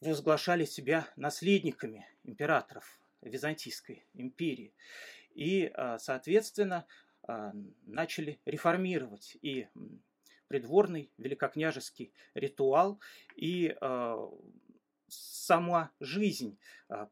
возглашали 0.00 0.64
себя 0.64 1.08
наследниками 1.16 2.06
императоров 2.26 3.00
Византийской 3.22 4.04
империи. 4.14 4.74
И, 5.34 5.72
соответственно, 5.98 6.86
начали 7.86 8.38
реформировать 8.44 9.36
и 9.42 9.68
придворный 10.48 11.10
великокняжеский 11.18 12.12
ритуал, 12.34 13.00
и 13.34 13.76
сама 15.08 15.90
жизнь 16.00 16.58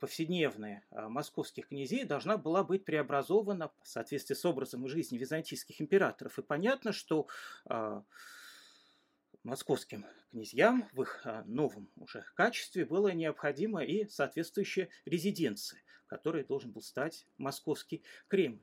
повседневная 0.00 0.84
московских 0.90 1.68
князей 1.68 2.04
должна 2.04 2.36
была 2.36 2.64
быть 2.64 2.84
преобразована 2.84 3.72
в 3.82 3.88
соответствии 3.88 4.34
с 4.34 4.44
образом 4.44 4.86
жизни 4.88 5.16
византийских 5.18 5.80
императоров. 5.80 6.38
И 6.38 6.42
понятно, 6.42 6.92
что 6.92 7.28
московским 9.44 10.06
князьям 10.30 10.88
в 10.92 11.02
их 11.02 11.20
а, 11.24 11.44
новом 11.44 11.90
уже 11.96 12.24
качестве 12.34 12.84
было 12.84 13.08
необходимо 13.12 13.84
и 13.84 14.08
соответствующая 14.08 14.88
резиденция, 15.04 15.80
которой 16.06 16.44
должен 16.44 16.72
был 16.72 16.82
стать 16.82 17.26
московский 17.38 18.02
Кремль. 18.28 18.62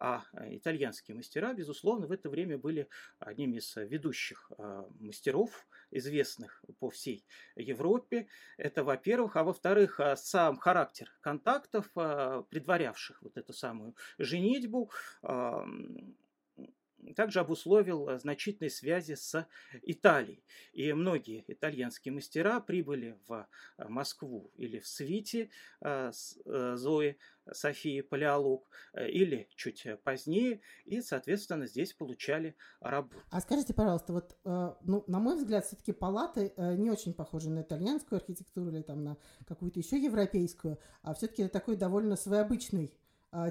А, 0.00 0.24
а 0.32 0.52
итальянские 0.56 1.16
мастера, 1.16 1.52
безусловно, 1.52 2.08
в 2.08 2.12
это 2.12 2.28
время 2.28 2.58
были 2.58 2.88
одними 3.20 3.58
из 3.58 3.76
ведущих 3.76 4.50
а, 4.58 4.88
мастеров, 4.98 5.68
известных 5.92 6.64
по 6.80 6.90
всей 6.90 7.24
Европе. 7.54 8.26
Это, 8.56 8.82
во-первых. 8.82 9.36
А 9.36 9.44
во-вторых, 9.44 10.00
сам 10.16 10.56
характер 10.56 11.12
контактов, 11.20 11.92
предварявших 11.92 13.22
вот 13.22 13.36
эту 13.36 13.52
самую 13.52 13.94
женитьбу, 14.18 14.90
также 17.16 17.40
обусловил 17.40 18.08
э, 18.08 18.18
значительные 18.18 18.70
связи 18.70 19.14
с 19.14 19.46
Италией. 19.82 20.42
И 20.72 20.92
многие 20.92 21.44
итальянские 21.48 22.14
мастера 22.14 22.60
прибыли 22.60 23.18
в 23.26 23.46
э, 23.78 23.88
Москву 23.88 24.50
или 24.56 24.78
в 24.78 24.86
свите 24.86 25.50
э, 25.80 26.12
Зои 26.12 27.16
Софии 27.50 28.02
Палеолог, 28.02 28.68
или 28.94 29.48
чуть 29.56 29.84
позднее, 30.04 30.60
и, 30.84 31.02
соответственно, 31.02 31.66
здесь 31.66 31.92
получали 31.92 32.54
работу. 32.78 33.20
А 33.30 33.40
скажите, 33.40 33.74
пожалуйста, 33.74 34.12
вот, 34.12 34.36
ну, 34.44 35.02
на 35.08 35.18
мой 35.18 35.36
взгляд, 35.36 35.66
все-таки 35.66 35.90
палаты 35.90 36.52
не 36.56 36.88
очень 36.88 37.14
похожи 37.14 37.50
на 37.50 37.62
итальянскую 37.62 38.18
архитектуру 38.20 38.70
или 38.70 38.82
там 38.82 39.02
на 39.02 39.16
какую-то 39.44 39.80
еще 39.80 39.98
европейскую, 39.98 40.78
а 41.02 41.14
все-таки 41.14 41.42
это 41.42 41.52
такой 41.52 41.74
довольно 41.74 42.14
своеобычный 42.14 42.94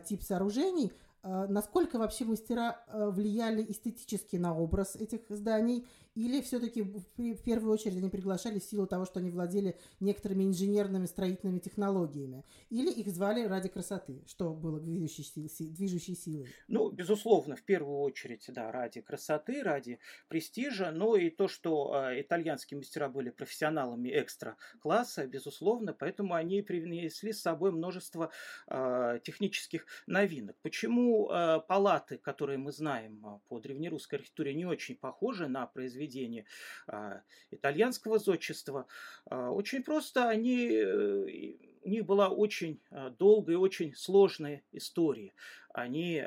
тип 0.05 0.23
сооружений. 0.23 0.93
А, 1.23 1.47
насколько 1.47 1.99
вообще 1.99 2.25
мастера 2.25 2.83
а, 2.87 3.09
влияли 3.11 3.65
эстетически 3.69 4.37
на 4.37 4.57
образ 4.57 4.95
этих 4.95 5.21
зданий? 5.29 5.87
Или 6.13 6.41
все-таки 6.41 6.81
в 6.81 7.43
первую 7.43 7.71
очередь 7.71 7.95
они 7.95 8.09
приглашали 8.09 8.59
в 8.59 8.63
силу 8.63 8.85
того, 8.85 9.05
что 9.05 9.21
они 9.21 9.29
владели 9.29 9.77
некоторыми 10.01 10.43
инженерными 10.43 11.05
строительными 11.05 11.59
технологиями? 11.59 12.43
Или 12.69 12.91
их 12.91 13.07
звали 13.07 13.45
ради 13.45 13.69
красоты, 13.69 14.21
что 14.27 14.53
было 14.53 14.81
движущей, 14.81 15.47
силой? 15.47 16.49
Ну, 16.67 16.89
безусловно, 16.91 17.55
в 17.55 17.63
первую 17.63 17.99
очередь, 17.99 18.45
да, 18.49 18.73
ради 18.73 18.99
красоты, 18.99 19.63
ради 19.63 19.99
престижа, 20.27 20.91
но 20.91 21.15
и 21.15 21.29
то, 21.29 21.47
что 21.47 21.95
э, 21.95 22.21
итальянские 22.21 22.79
мастера 22.79 23.07
были 23.07 23.29
профессионалами 23.29 24.09
экстра-класса, 24.09 25.27
безусловно, 25.27 25.93
поэтому 25.93 26.33
они 26.33 26.61
принесли 26.61 27.31
с 27.31 27.41
собой 27.41 27.71
множество 27.71 28.31
э, 28.67 29.19
технических 29.23 29.85
новинок. 30.07 30.57
Почему 30.61 31.31
э, 31.31 31.61
палаты, 31.69 32.17
которые 32.17 32.57
мы 32.57 32.73
знаем 32.73 33.41
по 33.47 33.59
древнерусской 33.61 34.19
архитектуре, 34.19 34.53
не 34.53 34.65
очень 34.65 34.97
похожи 34.97 35.47
на 35.47 35.67
произведения 35.67 36.00
произведения 36.01 36.45
а, 36.87 37.21
итальянского 37.51 38.19
зодчества. 38.19 38.87
А, 39.29 39.51
очень 39.51 39.83
просто 39.83 40.29
они, 40.29 40.67
э, 40.69 41.55
у 41.83 41.89
них 41.89 42.05
была 42.05 42.29
очень 42.29 42.79
а, 42.89 43.09
долгая 43.09 43.55
и 43.55 43.59
очень 43.59 43.95
сложная 43.95 44.63
история. 44.71 45.33
Они 45.73 46.21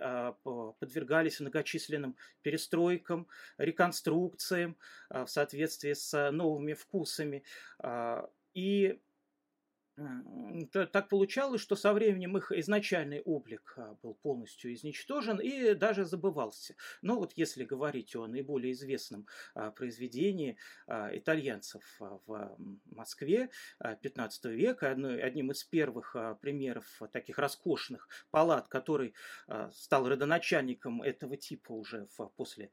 подвергались 0.78 1.38
многочисленным 1.38 2.16
перестройкам, 2.40 3.26
реконструкциям 3.59 4.78
в 5.11 5.26
соответствии 5.26 5.93
с 5.93 6.31
новыми 6.31 6.73
вкусами. 6.73 7.45
И 8.54 8.99
так 10.72 11.08
получалось, 11.08 11.60
что 11.60 11.76
со 11.76 11.92
временем 11.92 12.36
их 12.36 12.50
изначальный 12.52 13.20
облик 13.20 13.74
а, 13.76 13.94
был 14.02 14.14
полностью 14.14 14.74
изничтожен 14.74 15.38
и 15.38 15.74
даже 15.74 16.04
забывался. 16.04 16.74
Но 17.02 17.16
вот 17.18 17.32
если 17.36 17.64
говорить 17.64 18.16
о 18.16 18.26
наиболее 18.26 18.72
известном 18.72 19.26
а, 19.54 19.70
произведении 19.70 20.56
а, 20.86 21.10
итальянцев 21.16 21.82
в 21.98 22.56
Москве 22.86 23.50
15 23.78 24.44
века, 24.46 24.90
одним 24.90 25.52
из 25.52 25.62
первых 25.64 26.16
примеров 26.40 26.86
таких 27.12 27.38
роскошных 27.38 28.08
палат, 28.30 28.68
который 28.68 29.14
стал 29.72 30.08
родоначальником 30.08 31.02
этого 31.02 31.36
типа 31.36 31.72
уже 31.72 32.08
после 32.36 32.70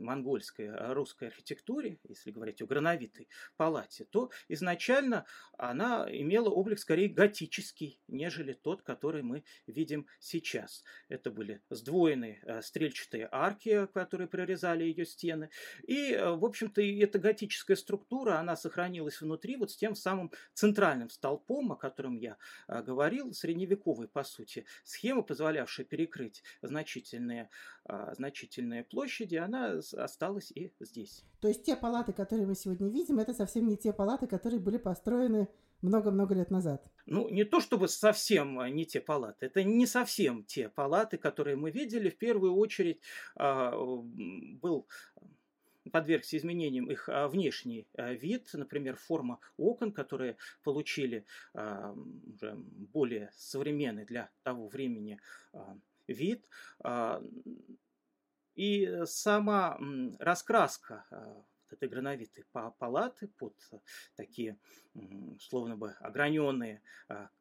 монгольской 0.00 0.66
э, 0.66 0.92
русской 0.92 1.28
архитектуре, 1.28 1.98
если 2.08 2.30
говорить 2.30 2.62
о 2.62 2.66
грановитой 2.66 3.28
палате, 3.56 4.04
то 4.10 4.30
изначально 4.48 5.26
она 5.56 6.06
имела 6.10 6.48
облик 6.48 6.78
скорее 6.78 7.08
готический, 7.08 8.00
нежели 8.08 8.52
тот, 8.52 8.82
который 8.82 9.22
мы 9.22 9.44
видим 9.66 10.06
сейчас. 10.18 10.84
Это 11.08 11.30
были 11.30 11.62
сдвоенные 11.70 12.40
э, 12.42 12.62
стрельчатые 12.62 13.28
арки, 13.30 13.86
которые 13.92 14.28
прорезали 14.28 14.84
ее 14.84 15.06
стены. 15.06 15.50
И, 15.86 16.12
э, 16.12 16.30
в 16.30 16.44
общем-то, 16.44 16.80
эта 16.82 17.18
готическая 17.18 17.76
структура, 17.76 18.38
она 18.38 18.56
сохранилась 18.56 19.20
внутри 19.20 19.56
вот 19.56 19.70
с 19.70 19.76
тем 19.76 19.94
самым 19.94 20.32
центральным 20.54 21.10
столпом, 21.10 21.72
о 21.72 21.76
котором 21.76 22.16
я 22.16 22.36
говорил, 22.68 23.32
средневековой, 23.32 24.08
по 24.08 24.24
сути, 24.24 24.64
схема, 24.84 25.22
позволявшая 25.22 25.86
перекрыть 25.86 26.42
значительные, 26.62 27.50
значительные 28.12 28.84
площади, 28.84 29.36
она 29.36 29.80
осталось 29.94 30.52
и 30.52 30.72
здесь. 30.80 31.24
То 31.40 31.48
есть 31.48 31.64
те 31.64 31.76
палаты, 31.76 32.12
которые 32.12 32.46
мы 32.46 32.54
сегодня 32.54 32.88
видим, 32.88 33.18
это 33.18 33.34
совсем 33.34 33.66
не 33.66 33.76
те 33.76 33.92
палаты, 33.92 34.26
которые 34.26 34.60
были 34.60 34.78
построены 34.78 35.48
много-много 35.82 36.34
лет 36.34 36.50
назад. 36.50 36.84
Ну, 37.06 37.28
не 37.28 37.44
то 37.44 37.60
чтобы 37.60 37.88
совсем 37.88 38.58
не 38.74 38.84
те 38.84 39.00
палаты, 39.00 39.46
это 39.46 39.64
не 39.64 39.86
совсем 39.86 40.44
те 40.44 40.68
палаты, 40.68 41.16
которые 41.16 41.56
мы 41.56 41.70
видели. 41.70 42.10
В 42.10 42.18
первую 42.18 42.54
очередь 42.54 43.00
э, 43.38 43.70
был 44.60 44.86
подвергся 45.90 46.36
изменениям 46.36 46.90
их 46.90 47.08
а, 47.08 47.26
внешний 47.26 47.88
а, 47.94 48.12
вид, 48.12 48.50
например, 48.52 48.96
форма 48.96 49.40
окон, 49.56 49.92
которые 49.92 50.36
получили 50.62 51.24
уже 51.54 52.54
более 52.54 53.30
современный 53.34 54.04
для 54.04 54.30
того 54.42 54.68
времени 54.68 55.18
вид. 56.06 56.46
И 58.54 58.84
э, 58.84 59.06
сама 59.06 59.78
раскраска 60.18 61.06
э, 61.10 61.42
этой 61.70 61.88
грановитой 61.88 62.44
палаты 62.78 63.28
под 63.28 63.54
э, 63.72 63.78
такие 64.16 64.58
словно 65.38 65.76
бы 65.76 65.92
ограненные 66.00 66.82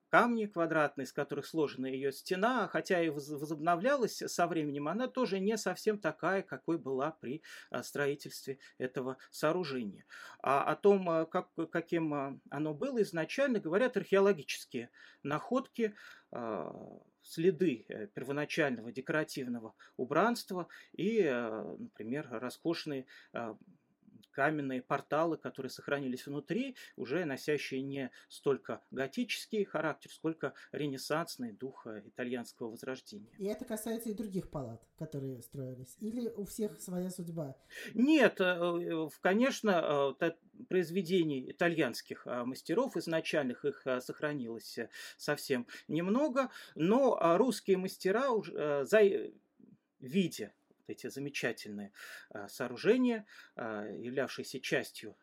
камни 0.10 0.46
квадратные, 0.46 1.06
из 1.06 1.13
которых 1.13 1.46
сложена 1.48 1.88
ее 1.88 2.12
стена, 2.12 2.68
хотя 2.68 3.01
и 3.01 3.10
возобновлялась 3.10 4.18
со 4.18 4.48
временем, 4.48 4.88
она 4.88 5.08
тоже 5.08 5.39
не 5.39 5.58
совсем 5.58 6.00
такая, 6.00 6.44
какой 6.44 6.78
была 6.78 7.12
при 7.12 7.44
строительстве 7.82 8.60
этого 8.78 9.18
сооружения. 9.32 10.06
А 10.42 10.63
о 10.63 10.75
том, 10.75 11.28
как, 11.28 11.50
каким 11.72 12.42
оно 12.50 12.74
было 12.74 13.01
изначально, 13.01 13.60
говорят 13.60 13.98
археологические 13.98 14.89
находки 15.24 15.96
следы 17.29 17.86
э, 17.88 18.07
первоначального 18.07 18.91
декоративного 18.91 19.75
убранства 19.98 20.67
и, 20.93 21.21
э, 21.21 21.75
например, 21.77 22.27
роскошные 22.31 23.05
э, 23.33 23.55
каменные 24.39 24.81
порталы, 24.81 25.36
которые 25.36 25.69
сохранились 25.69 26.25
внутри, 26.25 26.77
уже 26.96 27.25
носящие 27.25 27.81
не 27.81 28.10
столько 28.29 28.81
готический 28.89 29.65
характер, 29.65 30.12
сколько 30.13 30.53
ренессансный 30.72 31.51
дух 31.51 31.86
итальянского 31.86 32.69
возрождения. 32.69 33.34
И 33.38 33.43
это 33.48 33.65
касается 33.65 34.10
и 34.10 34.13
других 34.13 34.50
палат, 34.50 34.81
которые 34.98 35.41
строились? 35.41 35.98
Или 36.00 36.29
у 36.29 36.46
всех 36.46 36.79
своя 36.79 37.10
судьба? 37.10 37.58
Нет, 37.93 38.39
конечно, 39.19 40.15
произведений 40.69 41.51
итальянских 41.51 42.25
мастеров, 42.25 42.96
изначальных 42.96 43.65
их 43.65 43.86
сохранилось 44.00 44.79
совсем 45.17 45.67
немного, 45.89 46.50
но 46.75 47.19
русские 47.38 47.75
мастера, 47.75 48.31
уже 48.31 48.88
видя 50.00 50.53
эти 50.89 51.08
замечательные 51.08 51.91
сооружения, 52.48 53.25
являвшиеся 53.55 54.60
частью 54.60 55.15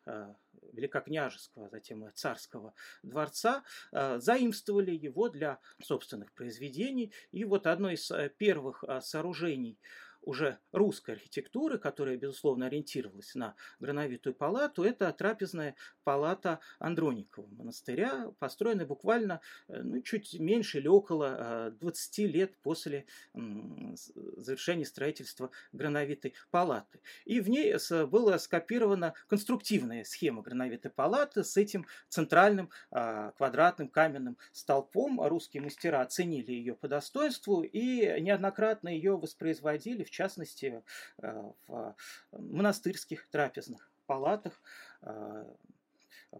великокняжеского, 0.73 1.67
а 1.67 1.69
затем 1.69 2.05
и 2.05 2.11
царского 2.11 2.73
дворца, 3.03 3.63
заимствовали 3.91 4.91
его 4.91 5.29
для 5.29 5.59
собственных 5.81 6.33
произведений. 6.33 7.13
И 7.31 7.43
вот 7.45 7.67
одно 7.67 7.91
из 7.91 8.11
первых 8.37 8.83
сооружений 9.01 9.79
уже 10.27 10.59
русской 10.71 11.11
архитектуры, 11.11 11.77
которая, 11.77 12.17
безусловно, 12.17 12.67
ориентировалась 12.67 13.33
на 13.33 13.55
грановитую 13.79 14.35
палату, 14.35 14.83
это 14.83 15.11
трапезная 15.13 15.75
палата 16.03 16.59
Андроникова 16.79 17.47
монастыря, 17.47 18.31
построенная 18.39 18.85
буквально 18.85 19.39
э, 19.69 19.81
ну, 19.81 20.01
чуть 20.01 20.37
меньше 20.39 20.79
или 20.79 20.87
около 20.87 21.71
20 21.79 22.19
э, 22.19 22.27
лет 22.27 22.57
после 22.61 23.05
завершения 23.33 24.85
строительства 24.85 25.49
грановитой 25.71 26.33
палаты. 26.51 26.99
И 27.25 27.39
в 27.39 27.49
ней 27.49 27.75
была 28.07 28.37
скопирована 28.39 29.13
конструктивная 29.27 30.03
схема 30.03 30.41
грановитой 30.41 30.91
палаты 30.91 31.43
с 31.43 31.55
этим 31.55 31.85
центральным 32.09 32.69
а, 32.91 33.31
квадратным 33.31 33.87
каменным 33.87 34.37
столпом. 34.51 35.21
Русские 35.21 35.63
мастера 35.63 36.01
оценили 36.01 36.51
ее 36.51 36.75
по 36.75 36.87
достоинству 36.87 37.61
и 37.61 38.19
неоднократно 38.21 38.89
ее 38.89 39.17
воспроизводили 39.17 40.03
в 40.03 40.09
частности, 40.17 40.83
э, 41.21 41.51
в 41.67 41.95
монастырских 42.31 43.27
трапезных 43.29 43.91
палатах 44.07 44.59
э, 45.01 45.45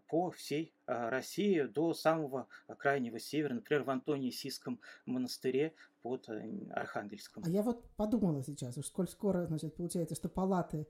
по 0.07 0.31
всей 0.31 0.73
э, 0.87 1.09
России 1.09 1.61
до 1.61 1.93
самого 1.93 2.47
крайнего 2.77 3.19
севера, 3.19 3.53
например, 3.53 3.83
в 3.83 3.89
Антонии-Сийском 3.89 4.79
монастыре 5.05 5.73
под 6.01 6.27
Архангельском. 6.71 7.43
А 7.45 7.49
я 7.49 7.61
вот 7.61 7.87
подумала 7.95 8.43
сейчас, 8.43 8.77
уж 8.77 8.87
сколь 8.87 9.07
скоро, 9.07 9.45
значит, 9.45 9.75
получается, 9.75 10.15
что 10.15 10.29
палаты 10.29 10.87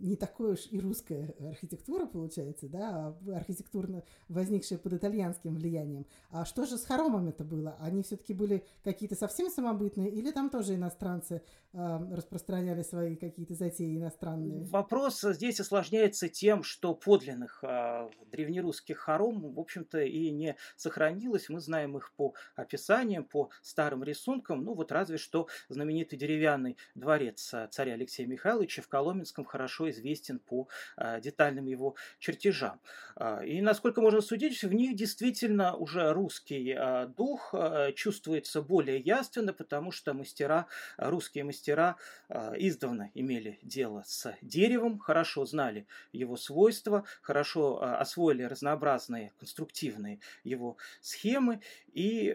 не 0.00 0.16
такой 0.16 0.52
уж 0.52 0.66
и 0.70 0.80
русская 0.80 1.34
архитектура 1.40 2.06
получается, 2.06 2.68
да, 2.68 3.16
а 3.26 3.36
архитектурно 3.36 4.02
возникшая 4.28 4.78
под 4.78 4.94
итальянским 4.94 5.54
влиянием. 5.54 6.06
А 6.30 6.44
что 6.44 6.66
же 6.66 6.76
с 6.76 6.84
хоромами 6.84 7.30
это 7.30 7.44
было? 7.44 7.76
Они 7.80 8.02
все-таки 8.02 8.34
были 8.34 8.64
какие-то 8.84 9.14
совсем 9.14 9.50
самобытные 9.50 10.10
или 10.10 10.30
там 10.30 10.50
тоже 10.50 10.74
иностранцы 10.74 11.42
э, 11.72 12.14
распространяли 12.14 12.82
свои 12.82 13.16
какие-то 13.16 13.54
затеи 13.54 13.96
иностранные? 13.96 14.64
Вопрос 14.66 15.20
здесь 15.20 15.60
осложняется 15.60 16.28
тем, 16.28 16.62
что 16.62 16.94
подлинных 16.94 17.62
э, 17.62 18.08
древнерусских 18.30 18.98
хором, 18.98 19.52
в 19.52 19.60
общем-то, 19.60 20.00
и 20.00 20.30
не 20.30 20.56
сохранилось. 20.76 21.48
Мы 21.48 21.60
знаем 21.60 21.96
их 21.96 22.12
по 22.16 22.34
описаниям, 22.54 23.24
по 23.24 23.50
старым 23.62 24.04
рисункам, 24.04 24.64
ну 24.64 24.74
вот 24.74 24.92
разве 24.92 25.18
что 25.18 25.48
знаменитый 25.68 26.18
деревянный 26.18 26.76
дворец 26.94 27.54
царя 27.70 27.94
Алексея 27.94 28.26
Михайловича 28.26 28.82
в 28.82 28.88
Коломенском 28.88 29.44
хорошо 29.44 29.85
известен 29.90 30.38
по 30.38 30.68
а, 30.96 31.20
детальным 31.20 31.66
его 31.66 31.94
чертежам. 32.18 32.80
А, 33.16 33.44
и, 33.44 33.60
насколько 33.60 34.00
можно 34.00 34.20
судить, 34.20 34.62
в 34.62 34.72
них 34.72 34.96
действительно 34.96 35.74
уже 35.76 36.12
русский 36.12 36.72
а, 36.72 37.06
дух 37.06 37.54
чувствуется 37.94 38.62
более 38.62 38.98
яственно, 38.98 39.52
потому 39.52 39.90
что 39.90 40.14
мастера, 40.14 40.66
русские 40.96 41.44
мастера 41.44 41.96
издавна 42.28 43.10
имели 43.14 43.58
дело 43.62 44.02
с 44.06 44.34
деревом, 44.42 44.98
хорошо 44.98 45.44
знали 45.44 45.86
его 46.12 46.36
свойства, 46.36 47.04
хорошо 47.22 47.82
освоили 47.82 48.42
разнообразные 48.42 49.32
конструктивные 49.38 50.20
его 50.44 50.76
схемы 51.00 51.60
и 51.92 52.34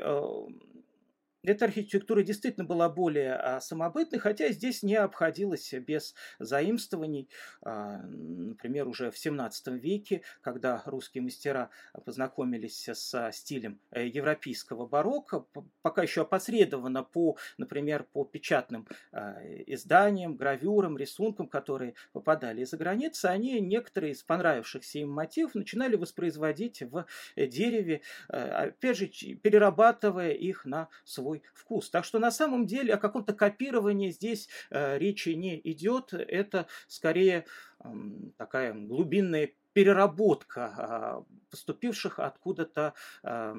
эта 1.43 1.65
архитектура 1.65 2.21
действительно 2.21 2.65
была 2.65 2.87
более 2.89 3.33
а, 3.33 3.59
самобытной, 3.61 4.19
хотя 4.19 4.49
здесь 4.49 4.83
не 4.83 4.95
обходилось 4.95 5.73
без 5.73 6.13
заимствований. 6.39 7.29
А, 7.63 7.97
например, 8.03 8.87
уже 8.87 9.09
в 9.09 9.17
17 9.17 9.67
веке, 9.81 10.21
когда 10.41 10.81
русские 10.85 11.23
мастера 11.23 11.69
познакомились 12.05 12.87
с 12.87 13.31
стилем 13.31 13.79
э, 13.91 14.07
европейского 14.07 14.87
барокко, 14.87 15.45
пока 15.81 16.03
еще 16.03 16.21
опосредованно 16.21 17.03
по, 17.03 17.37
например, 17.57 18.03
по 18.03 18.23
печатным 18.23 18.87
а, 19.11 19.37
изданиям, 19.65 20.35
гравюрам, 20.35 20.97
рисункам, 20.97 21.47
которые 21.47 21.95
попадали 22.11 22.61
из-за 22.61 22.77
границы, 22.77 23.25
они 23.25 23.59
некоторые 23.61 24.13
из 24.13 24.21
понравившихся 24.23 24.99
им 24.99 25.09
мотивов 25.09 25.55
начинали 25.55 25.95
воспроизводить 25.95 26.81
в 26.83 27.05
дереве, 27.35 28.01
э, 28.29 28.37
опять 28.37 28.97
же, 28.97 29.07
перерабатывая 29.07 30.31
их 30.31 30.65
на 30.65 30.87
свой 31.03 31.30
свой 31.31 31.43
вкус. 31.53 31.89
Так 31.89 32.05
что 32.05 32.19
на 32.19 32.31
самом 32.31 32.65
деле 32.65 32.93
о 32.93 32.97
каком-то 32.97 33.33
копировании 33.33 34.11
здесь 34.11 34.49
э, 34.69 34.97
речи 34.97 35.29
не 35.29 35.59
идет. 35.63 36.13
Это 36.13 36.67
скорее 36.87 37.45
такая 38.37 38.73
глубинная 38.73 39.51
переработка 39.73 41.23
э, 41.27 41.33
поступивших 41.49 42.19
откуда-то 42.19 42.93
э, 43.23 43.55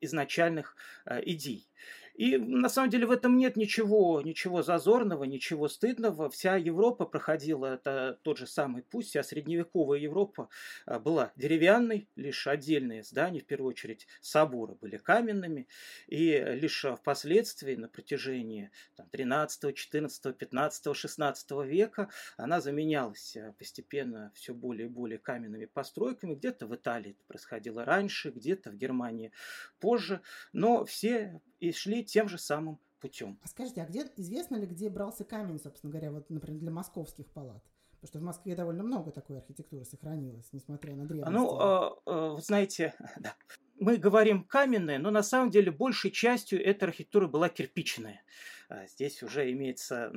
изначальных 0.00 0.76
э, 1.06 1.22
идей. 1.24 1.66
И 2.14 2.36
на 2.38 2.68
самом 2.68 2.90
деле 2.90 3.06
в 3.06 3.10
этом 3.10 3.36
нет 3.36 3.56
ничего, 3.56 4.22
ничего 4.22 4.62
зазорного, 4.62 5.24
ничего 5.24 5.68
стыдного. 5.68 6.30
Вся 6.30 6.56
Европа 6.56 7.06
проходила 7.06 7.74
это 7.74 8.20
тот 8.22 8.38
же 8.38 8.46
самый 8.46 8.82
путь, 8.82 9.06
вся 9.06 9.24
средневековая 9.24 9.98
Европа 9.98 10.48
а, 10.86 11.00
была 11.00 11.32
деревянной, 11.34 12.08
лишь 12.14 12.46
отдельные 12.46 13.02
здания, 13.02 13.40
в 13.40 13.46
первую 13.46 13.70
очередь 13.70 14.06
соборы 14.20 14.76
были 14.76 14.96
каменными, 14.96 15.66
и 16.06 16.38
лишь 16.38 16.86
впоследствии 17.00 17.74
на 17.74 17.88
протяжении 17.88 18.70
там, 18.96 19.08
13, 19.10 19.74
14, 19.74 20.36
15, 20.36 20.96
16 20.96 21.50
века 21.66 22.10
она 22.36 22.60
заменялась 22.60 23.36
а, 23.36 23.52
постепенно 23.58 24.30
все 24.36 24.54
более 24.54 24.86
и 24.86 24.90
более 24.90 25.18
каменными 25.18 25.66
постройками. 25.66 26.36
Где-то 26.36 26.68
в 26.68 26.76
Италии 26.76 27.12
это 27.12 27.24
происходило 27.26 27.84
раньше, 27.84 28.30
где-то 28.30 28.70
в 28.70 28.76
Германии 28.76 29.32
позже, 29.80 30.20
но 30.52 30.84
все 30.84 31.40
и 31.68 31.72
шли 31.72 32.04
тем 32.04 32.28
же 32.28 32.38
самым 32.38 32.78
путем. 33.00 33.38
А 33.42 33.48
скажите, 33.48 33.82
а 33.82 33.86
где 33.86 34.06
известно 34.16 34.56
ли, 34.56 34.66
где 34.66 34.88
брался 34.88 35.24
камень, 35.24 35.58
собственно 35.58 35.90
говоря, 35.90 36.12
вот, 36.12 36.30
например, 36.30 36.60
для 36.60 36.70
московских 36.70 37.26
палат? 37.30 37.62
Потому 37.92 38.08
что 38.08 38.18
в 38.18 38.22
Москве 38.22 38.54
довольно 38.54 38.82
много 38.82 39.10
такой 39.10 39.38
архитектуры 39.38 39.84
сохранилось, 39.84 40.48
несмотря 40.52 40.94
на 40.94 41.06
древность. 41.06 41.32
Ну, 41.32 41.58
э, 41.58 41.90
э, 42.06 42.28
вы 42.36 42.42
знаете, 42.42 42.94
да, 43.18 43.34
мы 43.78 43.96
говорим 43.96 44.44
каменная, 44.44 44.98
но 44.98 45.10
на 45.10 45.22
самом 45.22 45.50
деле 45.50 45.70
большей 45.70 46.10
частью 46.10 46.64
эта 46.64 46.86
архитектура 46.86 47.26
была 47.26 47.48
кирпичная. 47.48 48.22
А 48.68 48.86
здесь 48.86 49.22
уже 49.22 49.50
имеется, 49.52 50.12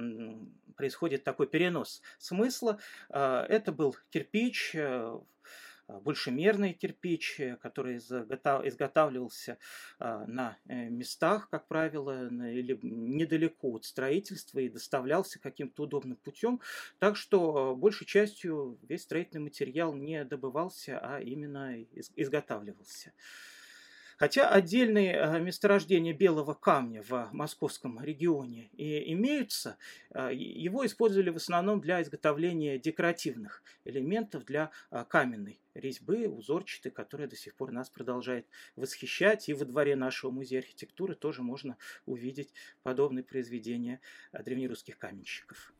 происходит 0.75 1.23
такой 1.23 1.47
перенос 1.47 2.01
смысла. 2.17 2.79
А, 3.09 3.45
это 3.45 3.71
был 3.71 3.95
кирпич, 4.09 4.75
э, 4.75 4.79
а, 4.85 5.21
большемерный 5.87 6.73
кирпич, 6.73 7.39
э, 7.39 7.57
который 7.57 7.97
изготавливался 7.97 9.57
а, 9.99 10.25
на 10.25 10.57
э, 10.67 10.89
местах, 10.89 11.49
как 11.49 11.67
правило, 11.67 12.27
или 12.27 12.77
недалеко 12.81 13.75
от 13.75 13.85
строительства 13.85 14.59
и 14.59 14.69
доставлялся 14.69 15.39
каким-то 15.39 15.83
удобным 15.83 16.17
путем. 16.17 16.61
Так 16.99 17.15
что 17.15 17.75
большей 17.75 18.05
частью 18.05 18.77
весь 18.87 19.03
строительный 19.03 19.43
материал 19.43 19.93
не 19.93 20.23
добывался, 20.25 20.99
а 20.99 21.19
именно 21.19 21.81
изготавливался. 22.15 23.13
Хотя 24.17 24.49
отдельные 24.49 25.13
э, 25.13 25.39
месторождения 25.39 26.11
белого 26.11 26.55
камня 26.55 27.03
в 27.03 27.29
московском 27.33 28.03
регионе 28.03 28.71
и 28.73 29.13
имеются, 29.13 29.77
э, 30.09 30.31
его 30.33 30.83
использовали 30.87 31.29
в 31.29 31.35
основном 31.35 31.79
для 31.81 32.01
изготовления 32.01 32.79
декоративных 32.79 33.61
элементов 33.85 34.43
для 34.43 34.71
э, 34.89 35.05
каменной 35.07 35.61
резьбы, 35.75 36.27
узорчатой, 36.27 36.91
которая 36.91 37.27
до 37.27 37.35
сих 37.35 37.53
пор 37.53 37.71
нас 37.71 37.91
продолжает 37.91 38.47
восхищать. 38.75 39.49
И 39.49 39.53
во 39.53 39.65
дворе 39.65 39.95
нашего 39.95 40.31
музея 40.31 40.61
архитектуры 40.61 41.13
тоже 41.13 41.43
можно 41.43 41.77
увидеть 42.07 42.51
подобные 42.81 43.23
произведения 43.23 44.01
древнерусских 44.33 44.97
каменщиков. 44.97 45.73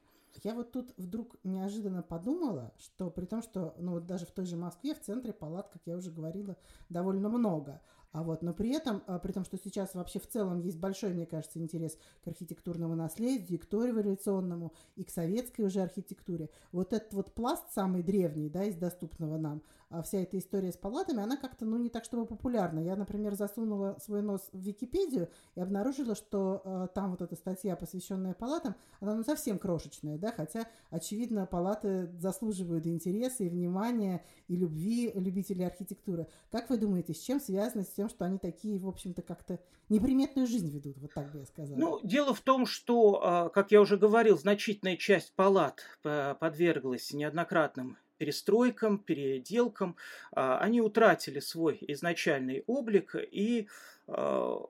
Я 0.44 0.54
вот 0.54 0.72
тут 0.72 0.94
вдруг 0.98 1.38
неожиданно 1.44 2.04
подумала, 2.04 2.72
что 2.78 3.10
при 3.10 3.26
том, 3.26 3.42
что 3.42 3.74
ну, 3.80 3.94
вот 3.94 4.06
даже 4.06 4.28
в 4.28 4.32
той 4.32 4.46
же 4.46 4.56
Москве, 4.56 4.94
в 4.94 5.02
центре 5.02 5.34
палат, 5.34 5.70
как 5.70 5.82
я 5.86 5.96
уже 5.98 6.12
говорила, 6.12 6.56
довольно 6.90 7.30
много– 7.30 7.82
а 8.18 8.24
вот, 8.24 8.42
но 8.42 8.52
при 8.52 8.72
этом, 8.72 9.04
а, 9.06 9.20
при 9.20 9.32
том, 9.32 9.46
что 9.46 9.60
сейчас 9.64 9.94
вообще 9.94 10.20
в 10.20 10.28
целом 10.28 10.60
есть 10.60 10.80
большой, 10.80 11.14
мне 11.14 11.28
кажется, 11.28 11.60
интерес 11.60 12.00
к 12.24 12.28
архитектурному 12.28 12.96
наследию, 12.96 13.60
и 13.60 13.62
к 13.62 13.70
дореволюционному, 13.70 14.74
и 14.96 15.04
к 15.04 15.12
советской 15.12 15.62
уже 15.62 15.82
архитектуре. 15.82 16.50
Вот 16.72 16.94
этот 16.94 17.14
вот 17.14 17.32
пласт 17.32 17.66
самый 17.76 18.02
древний, 18.02 18.50
да, 18.50 18.64
из 18.64 18.76
доступного 18.76 19.38
нам, 19.38 19.62
вся 20.04 20.20
эта 20.20 20.38
история 20.38 20.72
с 20.72 20.78
палатами, 20.78 21.22
она 21.24 21.38
как-то, 21.38 21.66
ну, 21.66 21.78
не 21.78 21.90
так, 21.90 22.04
чтобы 22.04 22.26
популярна. 22.26 22.80
Я, 22.80 22.96
например, 22.96 23.36
засунула 23.36 23.98
свой 24.02 24.22
нос 24.22 24.50
в 24.52 24.60
Википедию 24.60 25.30
и 25.56 25.62
обнаружила, 25.62 26.16
что 26.16 26.62
э, 26.64 26.88
там 26.94 27.12
вот 27.12 27.22
эта 27.22 27.36
статья, 27.36 27.76
посвященная 27.76 28.34
палатам, 28.34 28.76
она, 29.00 29.16
ну, 29.16 29.24
совсем 29.24 29.58
крошечная, 29.58 30.18
да, 30.18 30.32
хотя, 30.32 30.68
очевидно, 30.90 31.46
палаты 31.46 32.10
заслуживают 32.20 32.86
интереса 32.86 33.46
и 33.46 33.50
внимания, 33.50 34.24
и 34.48 34.56
любви 34.56 35.12
любителей 35.16 35.66
архитектуры. 35.66 36.28
Как 36.52 36.70
вы 36.70 36.78
думаете, 36.78 37.14
с 37.14 37.20
чем 37.20 37.40
связано 37.40 37.86
тем, 37.86 38.10
что 38.10 38.26
они 38.26 38.38
такие, 38.38 38.80
в 38.80 38.88
общем-то, 38.88 39.22
как-то 39.22 39.60
неприметную 39.90 40.48
жизнь 40.48 40.70
ведут, 40.70 40.98
вот 40.98 41.14
так 41.14 41.32
бы 41.32 41.40
я 41.40 41.46
сказала. 41.46 41.78
Ну, 41.78 42.00
дело 42.04 42.34
в 42.34 42.42
том, 42.42 42.66
что, 42.66 43.22
а, 43.24 43.50
как 43.50 43.72
я 43.72 43.80
уже 43.80 43.98
говорил, 43.98 44.38
значительная 44.38 44.98
часть 44.98 45.34
палат 45.36 45.82
подверглась 46.04 47.14
неоднократным 47.14 47.98
перестройкам, 48.18 49.00
переделкам. 49.00 49.96
А, 50.32 50.60
они 50.60 50.82
утратили 50.82 51.40
свой 51.40 51.78
изначальный 51.82 52.64
облик 52.68 53.16
и 53.16 53.68
а, 54.08 54.66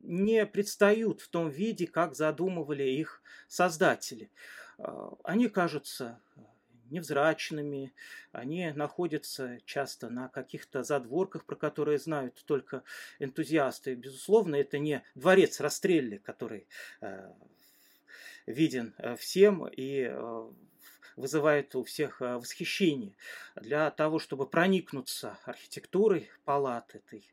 не 0.00 0.46
предстают 0.46 1.20
в 1.20 1.28
том 1.28 1.48
виде, 1.48 1.86
как 1.86 2.14
задумывали 2.14 2.84
их 2.84 3.22
создатели. 3.48 4.30
Они 5.22 5.48
кажутся 5.48 6.20
невзрачными, 6.90 7.92
они 8.32 8.70
находятся 8.72 9.58
часто 9.64 10.08
на 10.08 10.28
каких-то 10.28 10.82
задворках, 10.82 11.44
про 11.44 11.56
которые 11.56 11.98
знают 11.98 12.42
только 12.46 12.82
энтузиасты. 13.18 13.94
Безусловно, 13.94 14.56
это 14.56 14.78
не 14.78 15.02
дворец 15.14 15.60
Расстрелли, 15.60 16.18
который 16.18 16.66
э, 17.00 17.32
виден 18.46 18.94
э, 18.98 19.16
всем 19.16 19.66
и 19.66 20.06
э, 20.10 20.50
вызывает 21.16 21.74
у 21.74 21.84
всех 21.84 22.20
э, 22.20 22.36
восхищение. 22.36 23.16
Для 23.56 23.90
того, 23.90 24.18
чтобы 24.18 24.46
проникнуться 24.46 25.38
архитектурой 25.44 26.30
палат 26.44 26.94
этой 26.94 27.24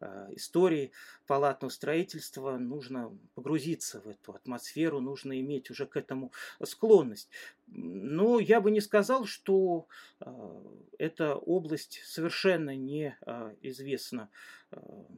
э, 0.00 0.28
истории 0.32 0.92
палатного 1.26 1.70
строительства, 1.70 2.58
нужно 2.58 3.16
погрузиться 3.34 4.00
в 4.00 4.08
эту 4.08 4.32
атмосферу, 4.32 5.00
нужно 5.00 5.40
иметь 5.40 5.70
уже 5.70 5.86
к 5.86 5.96
этому 5.96 6.32
склонность. 6.62 7.28
Но 7.66 8.40
я 8.40 8.60
бы 8.60 8.70
не 8.70 8.80
сказал, 8.80 9.24
что 9.24 9.86
э, 10.20 10.26
эта 10.98 11.34
область 11.36 12.00
совершенно 12.04 12.74
не 12.74 13.16
известна, 13.62 14.30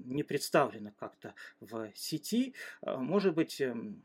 не 0.04 0.22
представлена 0.22 0.92
как-то 0.98 1.34
в 1.60 1.90
сети. 1.94 2.54
Может 2.82 3.34
быть, 3.34 3.60
эм, 3.60 4.02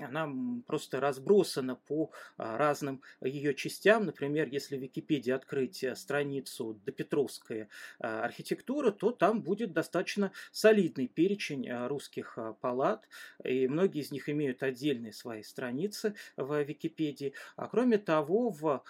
она 0.00 0.30
просто 0.66 1.00
разбросана 1.00 1.76
по 1.76 2.10
а, 2.36 2.56
разным 2.58 3.02
ее 3.20 3.54
частям. 3.54 4.04
Например, 4.04 4.48
если 4.48 4.76
в 4.76 4.82
Википедии 4.82 5.30
открыть 5.30 5.82
э, 5.82 5.94
страницу 5.96 6.78
«Допетровская 6.84 7.68
а, 7.98 8.24
архитектура», 8.24 8.90
то 8.90 9.10
там 9.10 9.42
будет 9.42 9.72
достаточно 9.72 10.32
солидный 10.52 11.08
перечень 11.08 11.68
а, 11.68 11.88
русских 11.88 12.38
палат, 12.60 13.08
и 13.44 13.68
многие 13.68 14.02
из 14.02 14.10
них 14.10 14.28
имеют 14.28 14.62
отдельные 14.62 15.12
свои 15.12 15.42
страницы 15.42 16.14
в 16.36 16.62
Википедии. 16.62 17.32
А 17.56 17.68
кроме 17.68 17.98
того, 17.98 18.50
в 18.50 18.82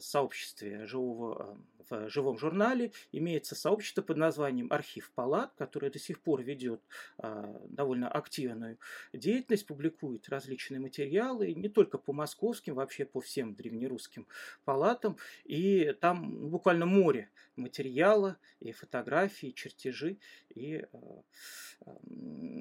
сообществе 0.00 0.86
живого 0.86 1.58
в 1.88 2.08
живом 2.08 2.38
журнале 2.38 2.92
имеется 3.12 3.54
сообщество 3.54 4.02
под 4.02 4.16
названием 4.16 4.72
«Архив 4.72 5.10
палат», 5.14 5.52
которое 5.56 5.90
до 5.90 5.98
сих 5.98 6.20
пор 6.20 6.42
ведет 6.42 6.82
а, 7.18 7.60
довольно 7.68 8.08
активную 8.08 8.78
деятельность, 9.12 9.66
публикует 9.66 10.28
различные 10.28 10.80
материалы, 10.80 11.54
не 11.54 11.68
только 11.68 11.98
по 11.98 12.12
московским, 12.12 12.74
вообще 12.74 13.04
по 13.04 13.20
всем 13.20 13.54
древнерусским 13.54 14.26
палатам. 14.64 15.16
И 15.44 15.94
там 16.00 16.50
буквально 16.50 16.86
море 16.86 17.30
материала, 17.56 18.38
и 18.60 18.72
фотографии, 18.72 19.50
и 19.50 19.54
чертежи, 19.54 20.18
и 20.54 20.84
а, 20.92 21.22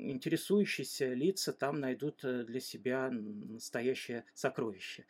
интересующиеся 0.03 1.13
лица 1.13 1.53
там 1.53 1.79
найдут 1.79 2.23
э, 2.23 2.43
для 2.43 2.59
себя 2.59 3.09
настоящее 3.11 4.25
сокровище. 4.33 5.05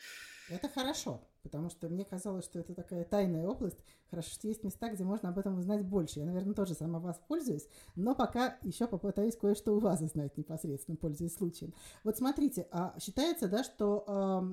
Это 0.50 0.68
хорошо, 0.68 1.22
потому 1.42 1.70
что 1.70 1.88
мне 1.88 2.04
казалось, 2.04 2.46
что 2.46 2.60
это 2.60 2.76
такая 2.76 3.06
тайная 3.06 3.48
область. 3.48 3.80
Хорошо, 4.10 4.30
что 4.30 4.48
есть 4.48 4.64
места, 4.64 4.90
где 4.90 5.04
можно 5.04 5.30
об 5.30 5.40
этом 5.40 5.58
узнать 5.58 5.86
больше. 5.86 6.20
Я, 6.20 6.26
наверное, 6.26 6.54
тоже 6.54 6.74
сама 6.74 7.00
воспользуюсь, 7.00 7.68
но 7.96 8.14
пока 8.14 8.58
еще 8.62 8.88
попытаюсь 8.88 9.38
кое-что 9.38 9.76
у 9.76 9.80
вас 9.80 10.02
узнать 10.02 10.38
непосредственно, 10.38 10.98
пользуясь 10.98 11.36
случаем. 11.36 11.74
Вот 12.04 12.18
смотрите, 12.18 12.68
а 12.72 12.94
считается, 13.00 13.48
да, 13.48 13.64
что 13.64 14.44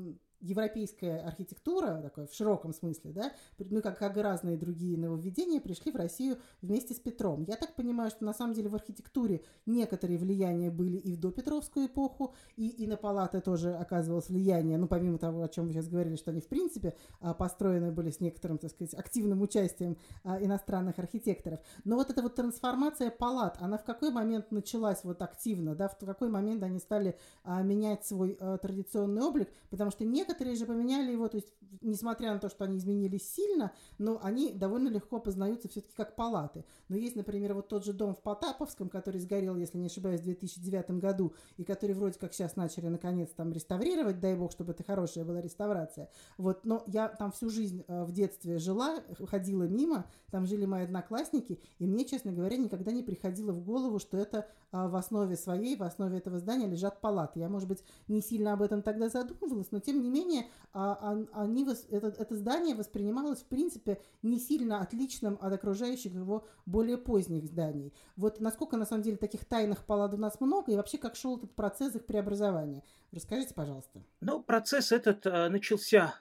европейская 0.40 1.18
архитектура, 1.18 2.00
такой 2.03 2.26
в 2.26 2.35
широком 2.35 2.72
смысле, 2.72 3.12
да, 3.12 3.33
ну, 3.59 3.83
как, 3.83 3.98
как 3.98 4.16
и 4.16 4.20
разные 4.20 4.57
другие 4.57 4.98
нововведения, 4.98 5.61
пришли 5.61 5.92
в 5.92 5.96
Россию 5.96 6.38
вместе 6.62 6.94
с 6.94 6.98
Петром. 6.98 7.44
Я 7.44 7.57
так 7.57 7.74
понимаю, 7.74 8.11
что 8.11 8.24
на 8.24 8.33
самом 8.33 8.55
деле 8.55 8.68
в 8.68 8.74
архитектуре 8.74 9.42
некоторые 9.66 10.18
влияния 10.18 10.70
были 10.70 10.96
и 10.96 11.12
в 11.12 11.20
допетровскую 11.20 11.87
эпоху, 11.87 12.35
и, 12.57 12.68
и 12.68 12.87
на 12.87 12.96
палаты 12.96 13.40
тоже 13.40 13.74
оказывалось 13.74 14.29
влияние, 14.29 14.79
ну, 14.79 14.88
помимо 14.88 15.18
того, 15.18 15.42
о 15.42 15.48
чем 15.48 15.66
вы 15.66 15.72
сейчас 15.72 15.88
говорили, 15.88 16.16
что 16.16 16.31
они, 16.31 16.40
в 16.40 16.48
принципе, 16.48 16.96
а, 17.20 17.35
построены 17.35 17.92
были 17.92 18.11
с 18.11 18.20
некоторым, 18.20 18.59
так 18.59 18.70
сказать, 18.70 18.94
активным 18.94 19.42
участием 19.42 19.96
а, 20.24 20.42
иностранных 20.42 20.98
архитекторов. 20.98 21.61
Но 21.85 21.96
вот 21.96 22.11
эта 22.11 22.22
вот 22.22 22.35
трансформация 22.35 23.11
палат, 23.11 23.59
она 23.61 23.79
в 23.79 23.85
какой 23.85 24.11
момент 24.11 24.50
началась 24.50 25.05
вот 25.05 25.22
активно, 25.22 25.74
да, 25.74 25.88
в 25.88 25.98
какой 25.98 26.29
момент 26.29 26.62
они 26.62 26.79
стали 26.79 27.18
а, 27.44 27.62
менять 27.62 28.07
свой 28.07 28.38
традиционный 28.62 29.22
облик, 29.22 29.48
потому 29.68 29.90
что 29.90 30.05
некоторые 30.05 30.30
некоторые 30.31 30.57
же 30.57 30.66
поменяли 30.66 31.11
его, 31.12 31.29
то 31.29 31.37
есть, 31.37 31.53
несмотря 31.81 32.33
на 32.33 32.38
то, 32.38 32.49
что 32.49 32.64
они 32.64 32.79
изменились 32.79 33.33
сильно, 33.33 33.73
но 33.99 34.21
они 34.23 34.53
довольно 34.53 34.88
легко 34.88 35.19
познаются 35.19 35.69
все-таки 35.69 35.95
как 35.95 36.14
палаты. 36.14 36.64
Но 36.88 36.97
есть, 36.97 37.16
например, 37.16 37.55
вот 37.55 37.69
тот 37.69 37.85
же 37.85 37.93
дом 37.93 38.14
в 38.14 38.23
Потаповском, 38.23 38.88
который 38.88 39.21
сгорел, 39.21 39.57
если 39.57 39.79
не 39.79 39.87
ошибаюсь, 39.87 40.21
в 40.21 40.25
2009 40.25 40.90
году, 40.93 41.35
и 41.57 41.64
который 41.64 41.93
вроде 41.93 42.19
как 42.19 42.33
сейчас 42.33 42.57
начали 42.57 42.88
наконец 42.88 43.31
там 43.31 43.53
реставрировать, 43.53 44.21
дай 44.21 44.35
бог, 44.37 44.53
чтобы 44.53 44.73
это 44.73 44.85
хорошая 44.85 45.25
была 45.25 45.40
реставрация. 45.40 46.09
Вот, 46.38 46.64
но 46.64 46.85
я 46.87 47.09
там 47.09 47.33
всю 47.33 47.51
жизнь 47.51 47.85
э, 47.87 48.05
в 48.05 48.12
детстве 48.12 48.59
жила, 48.59 49.01
ходила 49.29 49.64
мимо, 49.64 50.07
там 50.31 50.47
жили 50.47 50.64
мои 50.64 50.85
одноклассники, 50.85 51.61
и 51.79 51.87
мне, 51.87 52.05
честно 52.05 52.33
говоря, 52.33 52.57
никогда 52.57 52.93
не 52.93 53.03
приходило 53.03 53.53
в 53.53 53.64
голову, 53.64 53.99
что 53.99 54.16
это 54.16 54.47
э, 54.73 54.88
в 54.88 54.95
основе 54.95 55.37
своей, 55.37 55.77
в 55.77 55.83
основе 55.83 56.19
этого 56.19 56.38
здания 56.38 56.69
лежат 56.69 57.01
палаты. 57.01 57.40
Я, 57.40 57.49
может 57.49 57.69
быть, 57.69 57.83
не 58.09 58.21
сильно 58.21 58.53
об 58.53 58.62
этом 58.62 58.83
тогда 58.83 59.09
задумывалась, 59.09 59.71
но 59.71 59.81
тем 59.81 60.01
не 60.03 60.09
менее 60.09 60.19
менее, 60.20 60.46
а, 60.72 61.18
они, 61.33 61.66
это, 61.90 62.09
это 62.09 62.37
здание 62.37 62.76
воспринималось, 62.76 63.40
в 63.40 63.46
принципе, 63.46 64.00
не 64.22 64.38
сильно 64.38 64.80
отличным 64.80 65.37
от 65.40 65.52
окружающих 65.52 66.12
его 66.12 66.46
более 66.64 66.96
поздних 66.96 67.44
зданий. 67.46 67.92
Вот 68.16 68.40
насколько, 68.40 68.76
на 68.76 68.87
самом 68.87 69.02
деле, 69.02 69.16
таких 69.16 69.44
тайных 69.44 69.85
палат 69.85 70.14
у 70.14 70.16
нас 70.16 70.40
много, 70.40 70.70
и 70.70 70.76
вообще, 70.76 70.98
как 70.98 71.16
шел 71.16 71.38
этот 71.38 71.52
процесс 71.54 71.96
их 71.96 72.06
преобразования? 72.06 72.85
Расскажите, 73.11 73.52
пожалуйста. 73.54 74.02
Ну, 74.20 74.42
процесс 74.42 74.92
этот 74.92 75.26
э, 75.26 75.48
начался 75.48 76.14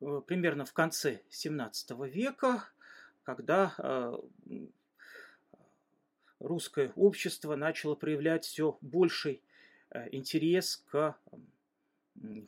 э, 0.00 0.20
примерно 0.26 0.66
в 0.66 0.74
конце 0.74 1.22
17 1.30 1.90
века, 2.12 2.64
когда 3.22 3.74
э, 3.78 4.18
русское 6.40 6.92
общество 6.94 7.56
начало 7.56 7.94
проявлять 7.94 8.44
все 8.44 8.76
больший 8.82 9.42
интерес 10.12 10.84
к 10.90 11.16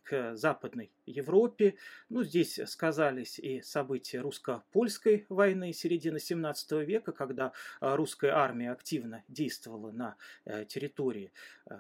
к 0.05 0.37
Западной 0.37 0.91
Европе. 1.07 1.75
Ну, 2.09 2.23
здесь 2.23 2.61
сказались 2.67 3.39
и 3.39 3.63
события 3.63 4.21
русско-польской 4.21 5.27
войны 5.29 5.73
середины 5.73 6.17
XVII 6.17 6.85
века, 6.85 7.13
когда 7.13 7.53
а, 7.81 7.97
русская 7.97 8.33
армия 8.33 8.73
активно 8.73 9.23
действовала 9.29 9.91
на 9.93 10.17
э, 10.45 10.65
территории 10.65 11.33
э, 11.67 11.77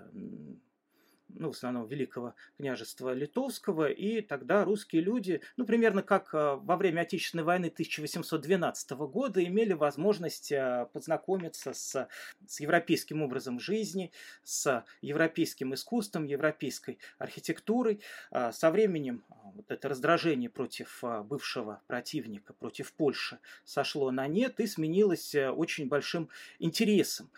ну, 1.34 1.52
в 1.52 1.56
основном 1.56 1.86
Великого 1.86 2.34
княжества 2.56 3.12
Литовского, 3.12 3.88
и 3.90 4.20
тогда 4.20 4.64
русские 4.64 5.02
люди, 5.02 5.40
ну, 5.56 5.64
примерно 5.64 6.02
как 6.02 6.34
а, 6.34 6.56
во 6.56 6.76
время 6.76 7.02
Отечественной 7.02 7.44
войны 7.44 7.66
1812 7.66 8.90
года, 8.90 9.44
имели 9.44 9.72
возможность 9.72 10.52
а, 10.52 10.86
познакомиться 10.86 11.72
с, 11.72 12.08
с 12.46 12.60
европейским 12.60 13.22
образом 13.22 13.60
жизни, 13.60 14.12
с 14.42 14.84
европейским 15.02 15.74
искусством, 15.74 16.24
европейской 16.24 16.98
архитектурой. 17.18 18.00
А, 18.30 18.52
со 18.52 18.70
временем 18.70 19.24
вот 19.54 19.70
это 19.70 19.88
раздражение 19.88 20.48
против 20.48 21.02
бывшего 21.24 21.82
противника, 21.86 22.52
против 22.52 22.92
Польши, 22.92 23.38
сошло 23.64 24.10
на 24.10 24.26
нет 24.28 24.60
и 24.60 24.66
сменилось 24.66 25.34
очень 25.34 25.88
большим 25.88 26.28
интересом. 26.60 27.30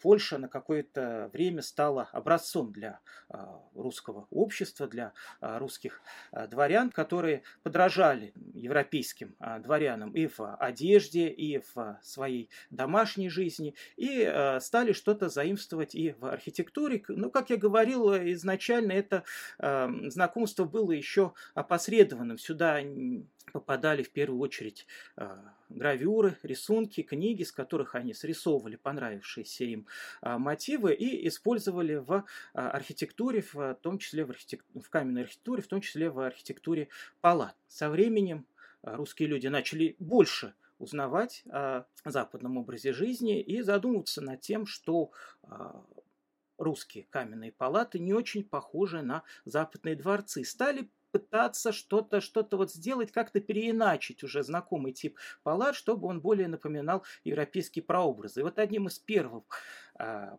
Польша 0.00 0.38
на 0.38 0.48
какое-то 0.48 1.30
время 1.32 1.62
стала 1.62 2.08
образцом 2.12 2.72
для 2.72 2.90
а, 2.96 3.00
русского 3.74 4.26
общества, 4.30 4.86
для 4.86 5.12
а, 5.40 5.58
русских 5.58 6.00
а, 6.32 6.46
дворян, 6.46 6.90
которые 6.90 7.42
подражали 7.62 8.32
европейским 8.54 9.34
дворянам 9.60 10.12
и 10.12 10.26
в 10.26 10.54
одежде, 10.56 11.28
и 11.28 11.58
в 11.58 11.98
своей 12.02 12.50
домашней 12.70 13.28
жизни, 13.28 13.74
и 13.96 14.56
стали 14.60 14.92
что-то 14.92 15.28
заимствовать 15.28 15.94
и 15.94 16.12
в 16.12 16.26
архитектуре. 16.26 17.02
Ну, 17.08 17.30
как 17.30 17.50
я 17.50 17.56
говорил, 17.56 18.14
изначально 18.14 18.92
это 18.92 19.24
знакомство 19.58 20.64
было 20.64 20.92
еще 20.92 21.32
опосредованным. 21.54 22.38
Сюда 22.38 22.80
попадали 23.52 24.02
в 24.02 24.10
первую 24.10 24.40
очередь 24.40 24.86
гравюры, 25.68 26.38
рисунки, 26.42 27.02
книги, 27.02 27.42
с 27.42 27.52
которых 27.52 27.94
они 27.94 28.14
срисовывали 28.14 28.76
понравившиеся 28.76 29.64
им 29.64 29.86
а, 30.20 30.38
мотивы 30.38 30.94
и 30.94 31.26
использовали 31.28 31.96
в 31.96 32.24
а, 32.54 32.70
архитектуре, 32.70 33.42
в 33.42 33.74
том 33.82 33.98
числе 33.98 34.24
в, 34.24 34.30
архитек... 34.30 34.64
в 34.74 34.88
каменной 34.88 35.22
архитектуре, 35.22 35.62
в 35.62 35.66
том 35.66 35.80
числе 35.80 36.10
в 36.10 36.20
архитектуре 36.20 36.88
палат. 37.20 37.56
Со 37.68 37.90
временем 37.90 38.46
русские 38.82 39.28
люди 39.28 39.48
начали 39.48 39.96
больше 39.98 40.54
узнавать 40.78 41.42
о 41.50 41.86
западном 42.04 42.58
образе 42.58 42.92
жизни 42.92 43.40
и 43.40 43.62
задумываться 43.62 44.20
над 44.20 44.40
тем, 44.42 44.66
что 44.66 45.10
русские 46.58 47.04
каменные 47.10 47.52
палаты 47.52 47.98
не 47.98 48.12
очень 48.12 48.44
похожи 48.44 49.02
на 49.02 49.22
западные 49.44 49.96
дворцы. 49.96 50.44
Стали 50.44 50.88
пытаться 51.16 51.72
что-то 51.72 52.20
что 52.20 52.46
вот 52.52 52.72
сделать, 52.72 53.12
как-то 53.12 53.40
переиначить 53.40 54.22
уже 54.22 54.42
знакомый 54.42 54.92
тип 54.92 55.18
палат, 55.42 55.74
чтобы 55.74 56.08
он 56.08 56.20
более 56.20 56.48
напоминал 56.48 57.04
европейские 57.24 57.82
прообразы. 57.82 58.40
И 58.40 58.42
вот 58.42 58.58
одним 58.58 58.88
из 58.88 58.98
первых 58.98 59.44
а, 59.94 60.38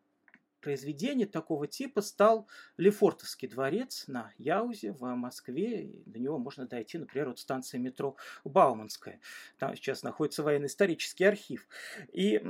произведений 0.62 1.26
такого 1.26 1.68
типа 1.68 2.02
стал 2.02 2.48
Лефортовский 2.78 3.48
дворец 3.48 4.06
на 4.08 4.32
Яузе 4.38 4.92
в 4.92 5.04
Москве. 5.16 5.86
И 5.86 6.04
до 6.06 6.20
него 6.20 6.38
можно 6.38 6.68
дойти, 6.68 6.98
например, 6.98 7.30
от 7.30 7.40
станции 7.40 7.78
метро 7.78 8.16
Бауманская. 8.44 9.20
Там 9.58 9.76
сейчас 9.76 10.04
находится 10.04 10.44
военно-исторический 10.44 11.24
архив. 11.24 11.68
И 12.12 12.42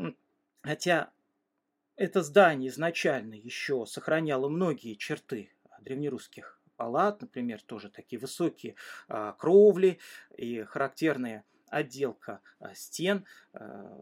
хотя 0.62 1.12
это 1.96 2.22
здание 2.22 2.70
изначально 2.70 3.34
еще 3.34 3.86
сохраняло 3.86 4.50
многие 4.50 4.96
черты 4.96 5.52
древнерусских 5.82 6.57
палат, 6.78 7.22
например, 7.22 7.62
тоже 7.62 7.90
такие 7.90 8.20
высокие 8.20 8.76
а, 9.10 9.34
кровли 9.34 10.00
и 10.38 10.64
характерная 10.64 11.44
отделка 11.68 12.40
а, 12.60 12.74
стен 12.76 13.26
а, 13.54 14.00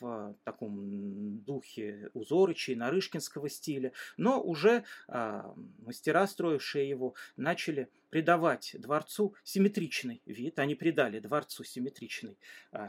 в 0.00 0.34
таком 0.42 1.38
духе 1.44 2.10
Узорыча 2.14 2.74
Нарышкинского 2.74 3.48
стиля, 3.48 3.92
но 4.16 4.42
уже 4.42 4.82
мастера, 5.06 6.26
строившие 6.26 6.88
его, 6.88 7.14
начали 7.36 7.88
придавать 8.10 8.74
дворцу 8.76 9.36
симметричный 9.44 10.20
вид. 10.26 10.58
Они 10.58 10.74
придали 10.74 11.20
дворцу 11.20 11.62
симметричный 11.62 12.36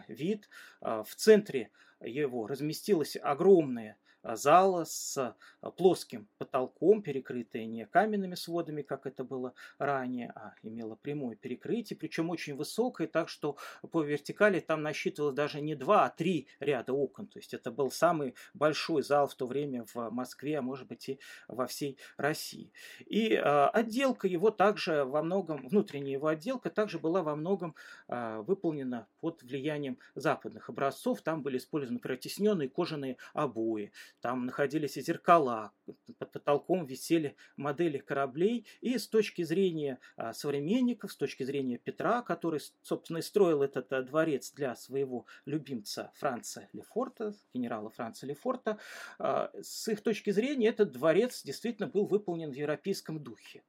вид. 0.08 0.50
В 0.82 1.08
центре 1.16 1.70
его 2.02 2.48
разместилась 2.48 3.16
огромная 3.22 3.98
зала 4.34 4.86
с 4.86 5.36
плоским 5.78 6.28
потолком, 6.38 7.02
перекрытая 7.02 7.66
не 7.66 7.86
каменными 7.86 8.36
сводами, 8.36 8.82
как 8.82 9.06
это 9.06 9.24
было 9.24 9.54
ранее, 9.78 10.32
а 10.36 10.54
имела 10.64 10.96
прямое 10.96 11.36
перекрытие, 11.36 11.98
причем 11.98 12.30
очень 12.30 12.56
высокое, 12.56 13.08
так 13.08 13.30
что 13.30 13.58
по 13.92 14.02
вертикали 14.02 14.60
там 14.60 14.82
насчитывалось 14.82 15.36
даже 15.36 15.62
не 15.62 15.76
два, 15.76 16.06
а 16.06 16.10
три 16.10 16.48
ряда 16.60 16.94
окон. 16.94 17.28
То 17.28 17.40
есть 17.40 17.54
это 17.54 17.72
был 17.72 17.92
самый 17.92 18.36
большой 18.54 19.04
зал 19.04 19.28
в 19.28 19.36
то 19.36 19.46
время 19.46 19.86
в 19.94 20.10
Москве, 20.10 20.60
а 20.60 20.62
может 20.62 20.88
быть 20.88 21.10
и 21.10 21.20
во 21.48 21.68
всей 21.68 21.98
России. 22.18 22.72
И 23.06 23.34
э, 23.34 23.40
отделка 23.40 24.28
его 24.28 24.52
также 24.52 25.04
во 25.04 25.22
многом, 25.22 25.68
внутренняя 25.68 26.14
его 26.14 26.28
отделка 26.28 26.70
также 26.70 27.00
была 27.00 27.22
во 27.22 27.36
многом 27.36 27.76
э, 28.08 28.44
выполнена 28.46 29.08
под 29.20 29.44
влиянием 29.44 29.98
западных 30.16 30.70
образцов. 30.70 31.22
Там 31.22 31.42
были 31.42 31.58
использованы 31.58 32.00
протесненные 32.00 32.70
кожаные 32.70 33.18
обои, 33.34 33.92
там 34.22 34.46
находились 34.46 34.96
зеркала, 34.96 35.72
под 36.18 36.32
потолком 36.32 36.86
висели 36.86 37.36
модели 37.58 37.98
кораблей. 37.98 38.66
И 38.82 38.98
с 38.98 39.08
точки 39.08 39.44
зрения 39.44 40.00
а, 40.16 40.34
современников, 40.34 41.12
с 41.12 41.16
точки 41.16 41.44
зрения 41.44 41.78
Петра, 41.78 42.22
который, 42.22 42.60
собственно, 42.82 43.20
и 43.20 43.22
строил 43.22 43.62
этот 43.62 43.92
а, 43.94 44.02
дворец 44.02 44.52
для 44.52 44.76
своего 44.76 45.26
любимца 45.46 46.12
Франца 46.16 46.68
Лефорта, 46.74 47.34
генерала 47.54 47.90
Франца 47.90 48.26
Лефорта, 48.26 48.80
а, 49.20 49.52
с 49.62 49.88
их 49.88 50.02
точки 50.02 50.32
зрения 50.32 50.68
этот 50.68 50.92
дворец 50.92 51.44
действительно 51.44 51.88
был 51.88 52.06
выполнен 52.06 52.52
в 52.52 52.56
европейском 52.56 53.20
духе. 53.20 53.64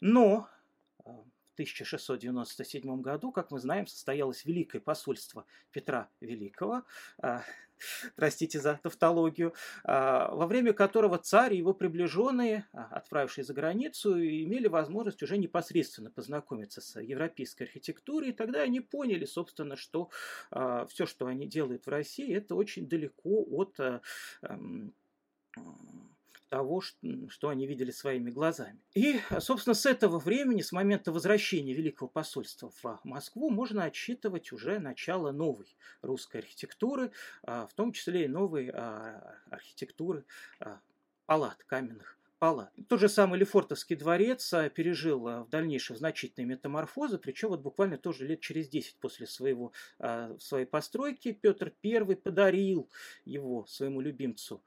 Но 0.00 0.48
в 1.52 1.54
1697 1.54 3.02
году, 3.02 3.30
как 3.30 3.50
мы 3.50 3.58
знаем, 3.58 3.86
состоялось 3.86 4.46
Великое 4.46 4.80
посольство 4.80 5.44
Петра 5.70 6.08
Великого, 6.20 6.84
а, 7.18 7.42
простите 8.16 8.58
за 8.58 8.80
тавтологию, 8.82 9.52
а, 9.84 10.34
во 10.34 10.46
время 10.46 10.72
которого 10.72 11.18
царь 11.18 11.54
и 11.54 11.58
его 11.58 11.74
приближенные, 11.74 12.66
а, 12.72 12.84
отправившие 12.92 13.44
за 13.44 13.52
границу, 13.52 14.18
имели 14.18 14.66
возможность 14.66 15.22
уже 15.22 15.36
непосредственно 15.36 16.10
познакомиться 16.10 16.80
с 16.80 16.98
европейской 16.98 17.64
архитектурой, 17.64 18.30
и 18.30 18.32
тогда 18.32 18.62
они 18.62 18.80
поняли, 18.80 19.26
собственно, 19.26 19.76
что 19.76 20.10
все, 20.88 21.06
что 21.06 21.26
они 21.26 21.46
делают 21.46 21.86
в 21.86 21.90
России, 21.90 22.34
это 22.34 22.54
очень 22.54 22.88
далеко 22.88 23.44
от 23.50 23.78
эм, 24.42 24.94
того, 26.52 26.82
что 26.82 27.48
они 27.48 27.66
видели 27.66 27.90
своими 27.90 28.30
глазами. 28.30 28.78
И, 28.92 29.18
собственно, 29.38 29.72
с 29.72 29.86
этого 29.86 30.18
времени, 30.18 30.60
с 30.60 30.70
момента 30.70 31.10
возвращения 31.10 31.72
Великого 31.72 32.08
посольства 32.08 32.70
в 32.82 33.00
Москву, 33.04 33.48
можно 33.48 33.84
отсчитывать 33.84 34.52
уже 34.52 34.78
начало 34.78 35.32
новой 35.32 35.74
русской 36.02 36.42
архитектуры, 36.42 37.10
а, 37.42 37.66
в 37.66 37.72
том 37.72 37.92
числе 37.92 38.26
и 38.26 38.28
новой 38.28 38.68
а, 38.68 39.34
архитектуры 39.48 40.26
а, 40.60 40.78
палат, 41.24 41.64
каменных 41.64 42.18
палат. 42.38 42.70
Тот 42.86 43.00
же 43.00 43.08
самый 43.08 43.38
Лефортовский 43.38 43.96
дворец 43.96 44.50
пережил 44.74 45.20
в 45.20 45.48
дальнейшем 45.48 45.96
значительные 45.96 46.46
метаморфозы, 46.46 47.16
причем 47.16 47.48
вот 47.48 47.60
буквально 47.60 47.96
тоже 47.96 48.26
лет 48.26 48.40
через 48.40 48.68
10 48.68 48.96
после 48.96 49.26
своего, 49.26 49.72
своей 50.38 50.66
постройки 50.66 51.32
Петр 51.32 51.72
I 51.82 52.14
подарил 52.16 52.90
его 53.24 53.64
своему 53.66 54.02
любимцу 54.02 54.62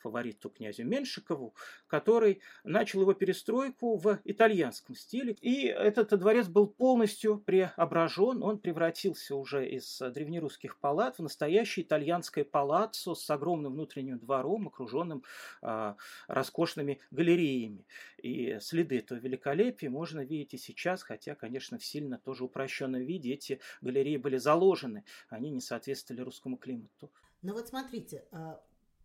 фавориту 0.00 0.50
князю 0.50 0.84
Меншикову, 0.84 1.54
который 1.86 2.40
начал 2.64 3.02
его 3.02 3.14
перестройку 3.14 3.96
в 3.96 4.18
итальянском 4.24 4.94
стиле. 4.94 5.36
И 5.40 5.66
этот 5.66 6.18
дворец 6.18 6.48
был 6.48 6.66
полностью 6.66 7.38
преображен, 7.38 8.42
он 8.42 8.58
превратился 8.58 9.36
уже 9.36 9.68
из 9.68 9.98
древнерусских 9.98 10.78
палат 10.78 11.18
в 11.18 11.22
настоящее 11.22 11.84
итальянское 11.84 12.44
палаццо 12.44 13.14
с 13.14 13.30
огромным 13.30 13.72
внутренним 13.72 14.18
двором, 14.18 14.68
окруженным 14.68 15.24
э, 15.62 15.94
роскошными 16.28 17.00
галереями. 17.10 17.86
И 18.18 18.58
следы 18.60 18.98
этого 18.98 19.18
великолепия 19.18 19.90
можно 19.90 20.20
видеть 20.20 20.54
и 20.54 20.58
сейчас, 20.58 21.02
хотя, 21.02 21.34
конечно, 21.34 21.78
в 21.78 21.84
сильно 21.84 22.18
тоже 22.18 22.44
упрощенном 22.44 23.02
виде 23.02 23.32
эти 23.32 23.60
галереи 23.80 24.16
были 24.16 24.36
заложены, 24.36 25.04
они 25.28 25.50
не 25.50 25.60
соответствовали 25.60 26.22
русскому 26.22 26.56
климату. 26.56 27.10
Ну 27.42 27.54
вот 27.54 27.68
смотрите, 27.68 28.24
а, 28.32 28.60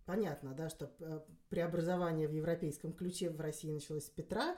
понятно, 0.05 0.53
да, 0.53 0.69
что 0.69 0.91
э, 0.99 1.19
преобразование 1.49 2.27
в 2.27 2.31
европейском 2.31 2.93
ключе 2.93 3.29
в 3.29 3.39
России 3.39 3.71
началось 3.71 4.05
с 4.05 4.09
Петра, 4.09 4.55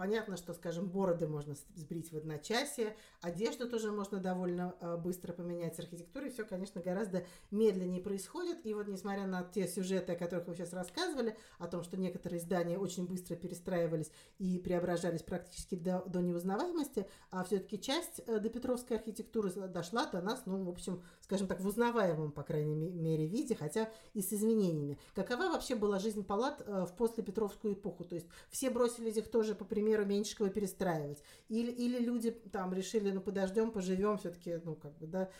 понятно, 0.00 0.38
что, 0.38 0.54
скажем, 0.54 0.88
бороды 0.88 1.28
можно 1.28 1.54
сбрить 1.74 2.10
в 2.10 2.16
одночасье, 2.16 2.96
одежду 3.20 3.68
тоже 3.68 3.92
можно 3.92 4.18
довольно 4.18 4.74
а, 4.80 4.96
быстро 4.96 5.34
поменять 5.34 5.76
с 5.76 5.78
архитектурой. 5.78 6.30
Все, 6.30 6.44
конечно, 6.44 6.80
гораздо 6.80 7.24
медленнее 7.50 8.00
происходит. 8.00 8.64
И 8.64 8.72
вот, 8.72 8.88
несмотря 8.88 9.26
на 9.26 9.42
те 9.42 9.68
сюжеты, 9.68 10.12
о 10.12 10.16
которых 10.16 10.48
вы 10.48 10.54
сейчас 10.54 10.72
рассказывали, 10.72 11.36
о 11.58 11.66
том, 11.66 11.82
что 11.82 11.98
некоторые 11.98 12.40
здания 12.40 12.78
очень 12.78 13.06
быстро 13.06 13.36
перестраивались 13.36 14.10
и 14.38 14.58
преображались 14.58 15.22
практически 15.22 15.74
до, 15.74 16.02
до 16.06 16.20
неузнаваемости, 16.20 17.06
а 17.30 17.44
все-таки 17.44 17.78
часть 17.78 18.22
э, 18.26 18.38
до 18.38 18.48
Петровской 18.48 18.96
архитектуры 18.96 19.50
дошла 19.68 20.06
до 20.06 20.22
нас, 20.22 20.44
ну, 20.46 20.64
в 20.64 20.68
общем, 20.70 21.02
скажем 21.20 21.46
так, 21.46 21.60
в 21.60 21.66
узнаваемом, 21.66 22.32
по 22.32 22.42
крайней 22.42 22.74
мере, 22.74 23.26
виде, 23.26 23.54
хотя 23.54 23.90
и 24.14 24.22
с 24.22 24.32
изменениями. 24.32 24.98
Какова 25.14 25.50
вообще 25.50 25.74
была 25.74 25.98
жизнь 25.98 26.24
палат 26.24 26.62
э, 26.66 26.86
в 26.86 26.96
послепетровскую 26.96 27.74
эпоху? 27.74 28.04
То 28.04 28.14
есть 28.14 28.26
все 28.48 28.70
бросились 28.70 29.18
тоже, 29.30 29.54
по 29.54 29.64
примеру 29.64 30.04
Меньшикова, 30.04 30.50
перестраивать. 30.50 31.22
Или, 31.48 31.70
или 31.70 31.98
люди 31.98 32.30
там 32.30 32.72
решили, 32.72 33.10
ну, 33.10 33.20
подождем, 33.20 33.70
поживем, 33.70 34.18
все-таки, 34.18 34.60
ну, 34.64 34.74
как 34.74 34.96
бы, 34.98 35.06
да, 35.06 35.30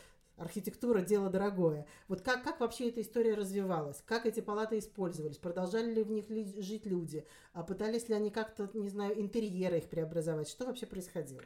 архитектура– 0.41 1.01
дело 1.03 1.31
дорогое. 1.31 1.87
Вот 2.09 2.23
как, 2.23 2.43
как 2.43 2.61
вообще 2.61 2.89
эта 2.89 3.03
история 3.03 3.35
развивалась? 3.35 4.03
Как 4.07 4.27
эти 4.27 4.41
палаты 4.41 4.79
использовались? 4.79 5.37
Продолжали 5.37 5.93
ли 5.93 6.03
в 6.03 6.11
них 6.11 6.29
ли, 6.31 6.61
жить 6.61 6.87
люди? 6.87 7.27
А 7.53 7.63
пытались 7.63 8.09
ли 8.09 8.15
они 8.15 8.31
как-то, 8.31 8.71
не 8.75 8.89
знаю, 8.89 9.21
интерьеры 9.21 9.79
их 9.79 9.89
преобразовать? 9.89 10.49
Что 10.49 10.67
вообще 10.67 10.87
происходило? 10.87 11.43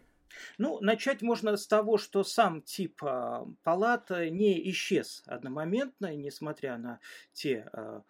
Ну, 0.59 0.81
начать 0.81 1.23
можно 1.23 1.57
с 1.57 1.67
того, 1.67 1.99
что 1.99 2.25
сам 2.25 2.63
тип 2.63 3.03
а, 3.05 3.47
палат 3.63 4.11
не 4.11 4.71
исчез 4.71 5.23
одномоментно, 5.27 6.15
несмотря 6.15 6.77
на 6.77 7.01
те 7.33 7.69
а, 7.73 8.03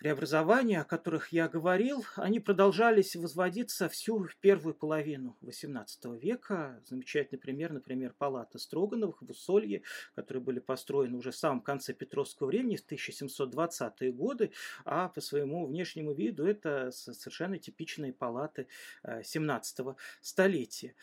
преобразования, 0.00 0.80
о 0.80 0.84
которых 0.84 1.28
я 1.28 1.46
говорил, 1.46 2.06
они 2.16 2.40
продолжались 2.40 3.14
возводиться 3.16 3.86
всю 3.90 4.26
первую 4.40 4.74
половину 4.74 5.36
XVIII 5.42 6.18
века. 6.18 6.82
Замечательный 6.86 7.38
пример, 7.38 7.70
например, 7.70 8.14
палата 8.16 8.58
Строгановых 8.58 9.20
в 9.20 9.30
Усолье, 9.30 9.82
которые 10.14 10.42
были 10.42 10.58
построены 10.58 11.18
уже 11.18 11.32
в 11.32 11.36
самом 11.36 11.60
конце 11.60 11.92
Петровского 11.92 12.46
времени, 12.46 12.76
в 12.76 12.90
1720-е 12.90 14.10
годы, 14.12 14.52
а 14.86 15.10
по 15.10 15.20
своему 15.20 15.66
внешнему 15.66 16.14
виду 16.14 16.46
это 16.46 16.90
совершенно 16.92 17.58
типичные 17.58 18.14
палаты 18.14 18.68
XVII 19.04 19.62
э, 19.92 19.94
столетия. 20.22 20.94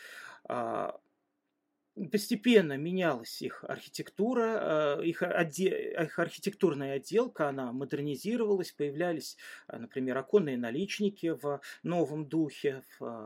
Постепенно 2.12 2.78
менялась 2.78 3.42
их 3.42 3.64
архитектура, 3.64 5.02
их, 5.02 5.24
отде... 5.24 5.96
их 6.04 6.20
архитектурная 6.20 6.98
отделка, 6.98 7.50
она 7.50 7.72
модернизировалась, 7.72 8.72
появлялись, 8.72 9.36
например, 9.68 10.16
оконные 10.18 10.58
наличники 10.58 11.30
в 11.42 11.60
новом 11.82 12.28
духе, 12.28 12.84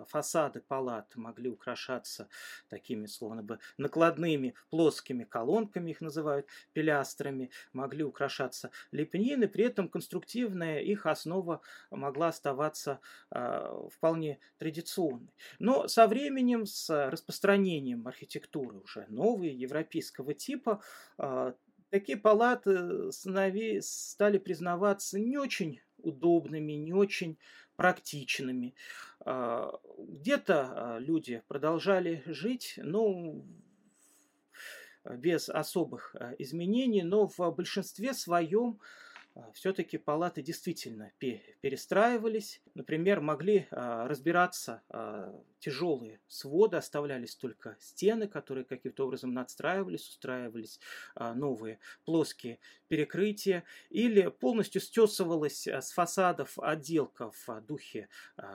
фасады 0.08 0.62
палат 0.62 1.14
могли 1.16 1.50
украшаться 1.50 2.30
такими, 2.70 3.08
словно 3.08 3.44
бы, 3.44 3.60
накладными 3.78 4.54
плоскими 4.70 5.26
колонками, 5.26 5.92
их 5.92 6.00
называют 6.00 6.48
пилястрами, 6.72 7.50
могли 7.74 8.06
украшаться 8.06 8.72
лепнины, 8.94 9.50
при 9.50 9.66
этом 9.66 9.90
конструктивная 9.90 10.80
их 10.80 11.06
основа 11.08 11.62
могла 11.90 12.30
оставаться 12.30 13.02
вполне 13.30 14.40
традиционной. 14.58 15.34
Но 15.60 15.90
со 15.90 16.08
временем, 16.08 16.66
с 16.66 17.10
распространением 17.10 18.08
архитектуры, 18.08 18.61
архитектуры 18.62 18.80
уже 18.80 19.06
новые, 19.10 19.54
европейского 19.54 20.34
типа, 20.34 20.82
а, 21.18 21.54
такие 21.90 22.18
палаты 22.18 23.12
стали 23.12 24.38
признаваться 24.38 25.20
не 25.20 25.38
очень 25.38 25.82
удобными, 25.98 26.74
не 26.74 26.94
очень 26.94 27.38
практичными. 27.76 28.76
А, 29.20 29.72
где-то 29.98 30.72
а, 30.96 31.00
люди 31.00 31.42
продолжали 31.48 32.24
жить, 32.26 32.76
но 32.78 33.44
без 35.04 35.50
особых 35.50 36.16
изменений, 36.38 37.02
но 37.02 37.28
в 37.28 37.52
большинстве 37.52 38.14
своем 38.14 38.80
все-таки 39.54 39.98
палаты 39.98 40.42
действительно 40.42 41.12
перестраивались. 41.18 42.62
Например, 42.74 43.22
могли 43.22 43.68
а, 43.72 44.08
разбираться 44.08 44.84
а, 44.90 45.34
тяжелые 45.60 46.20
своды, 46.28 46.78
оставлялись 46.78 47.36
только 47.36 47.78
стены, 47.80 48.28
которые 48.28 48.66
каким-то 48.66 49.06
образом 49.06 49.34
надстраивались, 49.34 50.10
устраивались 50.10 50.80
новые 51.16 51.80
плоские 52.04 52.60
перекрытия, 52.88 53.64
или 53.90 54.28
полностью 54.28 54.82
стесывалась 54.82 55.68
с 55.68 55.92
фасадов 55.92 56.58
отделка 56.58 57.32
в 57.32 57.62
духе 57.62 58.10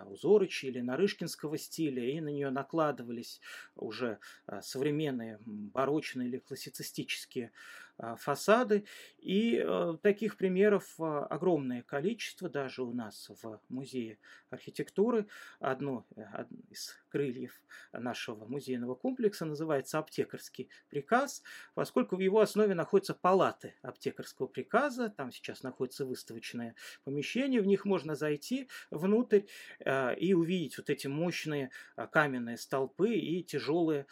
Узорыча 0.07 0.67
или 0.67 0.81
Нарышкинского 0.81 1.57
стиля, 1.59 2.05
и 2.05 2.21
на 2.21 2.29
нее 2.29 2.51
накладывались 2.51 3.41
уже 3.77 4.19
современные 4.61 5.39
барочные 5.47 6.29
или 6.29 6.39
классицистические 6.39 7.47
а, 7.47 7.86
фасады. 8.17 8.85
И 9.19 9.57
э, 9.57 9.97
таких 10.03 10.37
примеров 10.37 10.95
а, 10.99 11.25
огромное 11.27 11.83
количество 11.83 12.49
даже 12.49 12.83
у 12.83 12.93
нас 12.93 13.31
в 13.43 13.61
музее 13.69 14.19
архитектуры. 14.51 15.27
Одно, 15.61 16.07
э, 16.15 16.23
одно 16.23 16.59
из 16.69 16.95
крыльев 17.17 17.63
нашего 17.95 18.45
музейного 18.45 18.95
комплекса 18.95 19.47
называется 19.47 19.99
аптекарский 19.99 20.69
приказ, 20.91 21.43
поскольку 21.75 22.17
в 22.17 22.21
его 22.21 22.41
основе 22.41 22.75
находятся 22.75 23.15
палаты 23.15 23.75
аптекарского 23.81 24.49
приказа. 24.49 25.09
Там 25.09 25.33
сейчас 25.33 25.63
находится 25.63 26.05
выставочное 26.05 26.75
помещение, 27.05 27.63
в 27.63 27.67
них 27.67 27.87
можно 27.87 28.15
зайти 28.15 28.69
внутрь 28.91 29.43
э, 29.81 30.15
и 30.17 30.35
увидеть 30.35 30.77
вот 30.77 30.91
эти 30.91 31.07
мощные 31.07 31.71
каменные 32.13 32.59
столпы 32.59 33.15
и 33.15 33.43
тяжелые 33.43 34.07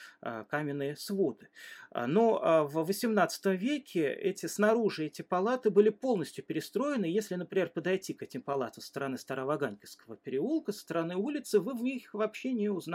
каменные 0.49 0.97
своды. 0.97 1.51
Но 1.95 2.67
в 2.67 2.79
XVIII 2.79 3.57
веке 3.57 4.13
эти, 4.13 4.47
снаружи 4.47 5.07
эти 5.07 5.23
палаты 5.23 5.71
были 5.71 5.91
полностью 5.91 6.43
перестроены. 6.43 7.05
Если, 7.05 7.35
например, 7.35 7.69
подойти 7.69 8.15
к 8.15 8.23
этим 8.23 8.43
палатам 8.43 8.83
со 8.83 8.89
стороны 8.89 9.19
Староваганьковского 9.19 10.17
переулка, 10.17 10.73
со 10.73 10.81
стороны 10.81 11.17
улицы, 11.17 11.61
вы 11.61 11.75
в 11.75 11.83
них 11.83 12.15
вообще 12.15 12.53
не 12.53 12.69
узнаете 12.69 12.94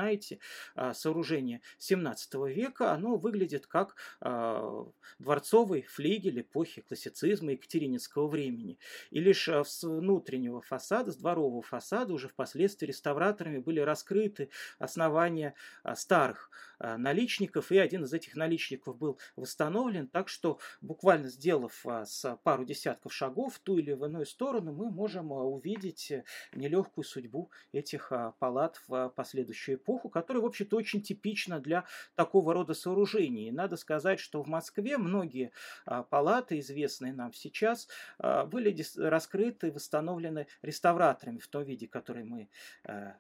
а, 0.76 0.94
сооружение 0.94 1.62
17 1.78 2.34
века. 2.48 2.94
Оно 2.94 3.18
выглядит 3.18 3.68
как 3.68 3.96
а, 4.22 4.86
дворцовый 5.20 5.84
флигель 5.84 6.42
эпохи 6.42 6.82
классицизма 6.82 7.52
Екатерининского 7.52 8.28
времени. 8.28 8.78
И 9.10 9.20
лишь 9.20 9.50
а, 9.50 9.64
с 9.64 9.84
внутреннего 9.84 10.62
фасада, 10.62 11.12
с 11.12 11.18
дворового 11.18 11.62
фасада 11.62 12.14
уже 12.14 12.28
впоследствии 12.28 12.88
реставраторами 12.88 13.60
были 13.60 13.80
раскрыты 13.80 14.50
основания 14.78 15.54
старых 15.96 16.52
наличников, 16.80 17.72
и 17.72 17.78
один 17.78 18.06
из 18.06 18.14
этих 18.14 18.36
наличников 18.36 18.98
был 18.98 19.20
восстановлен, 19.36 20.08
так 20.08 20.30
что 20.30 20.60
буквально 20.80 21.28
сделав 21.28 21.86
с 22.06 22.40
пару 22.44 22.64
десятков 22.64 23.14
шагов 23.14 23.56
в 23.56 23.60
ту 23.60 23.78
или 23.78 23.92
в 23.92 24.06
иную 24.06 24.26
сторону, 24.26 24.72
мы 24.72 24.90
можем 24.90 25.32
увидеть 25.32 26.14
нелегкую 26.54 27.04
судьбу 27.04 27.52
этих 27.74 28.12
палат 28.40 28.82
в 28.88 29.10
последующую 29.10 29.76
эпоху, 29.76 29.89
которая, 29.98 30.44
в 30.44 30.46
общем-то, 30.46 30.78
очень 30.78 31.02
типична 31.02 31.60
для 31.60 31.86
такого 32.16 32.54
рода 32.54 32.74
сооружений. 32.74 33.48
И 33.48 33.52
надо 33.52 33.78
сказать, 33.78 34.20
что 34.20 34.44
в 34.44 34.48
Москве 34.48 34.98
многие 34.98 35.52
палаты, 36.10 36.60
известные 36.60 37.14
нам 37.14 37.34
сейчас, 37.34 37.88
были 38.20 38.76
раскрыты, 38.98 39.72
восстановлены 39.72 40.48
реставраторами 40.62 41.40
в 41.40 41.48
том 41.48 41.64
виде, 41.64 41.88
который 41.88 42.24
мы 42.24 42.50
э, 42.86 43.14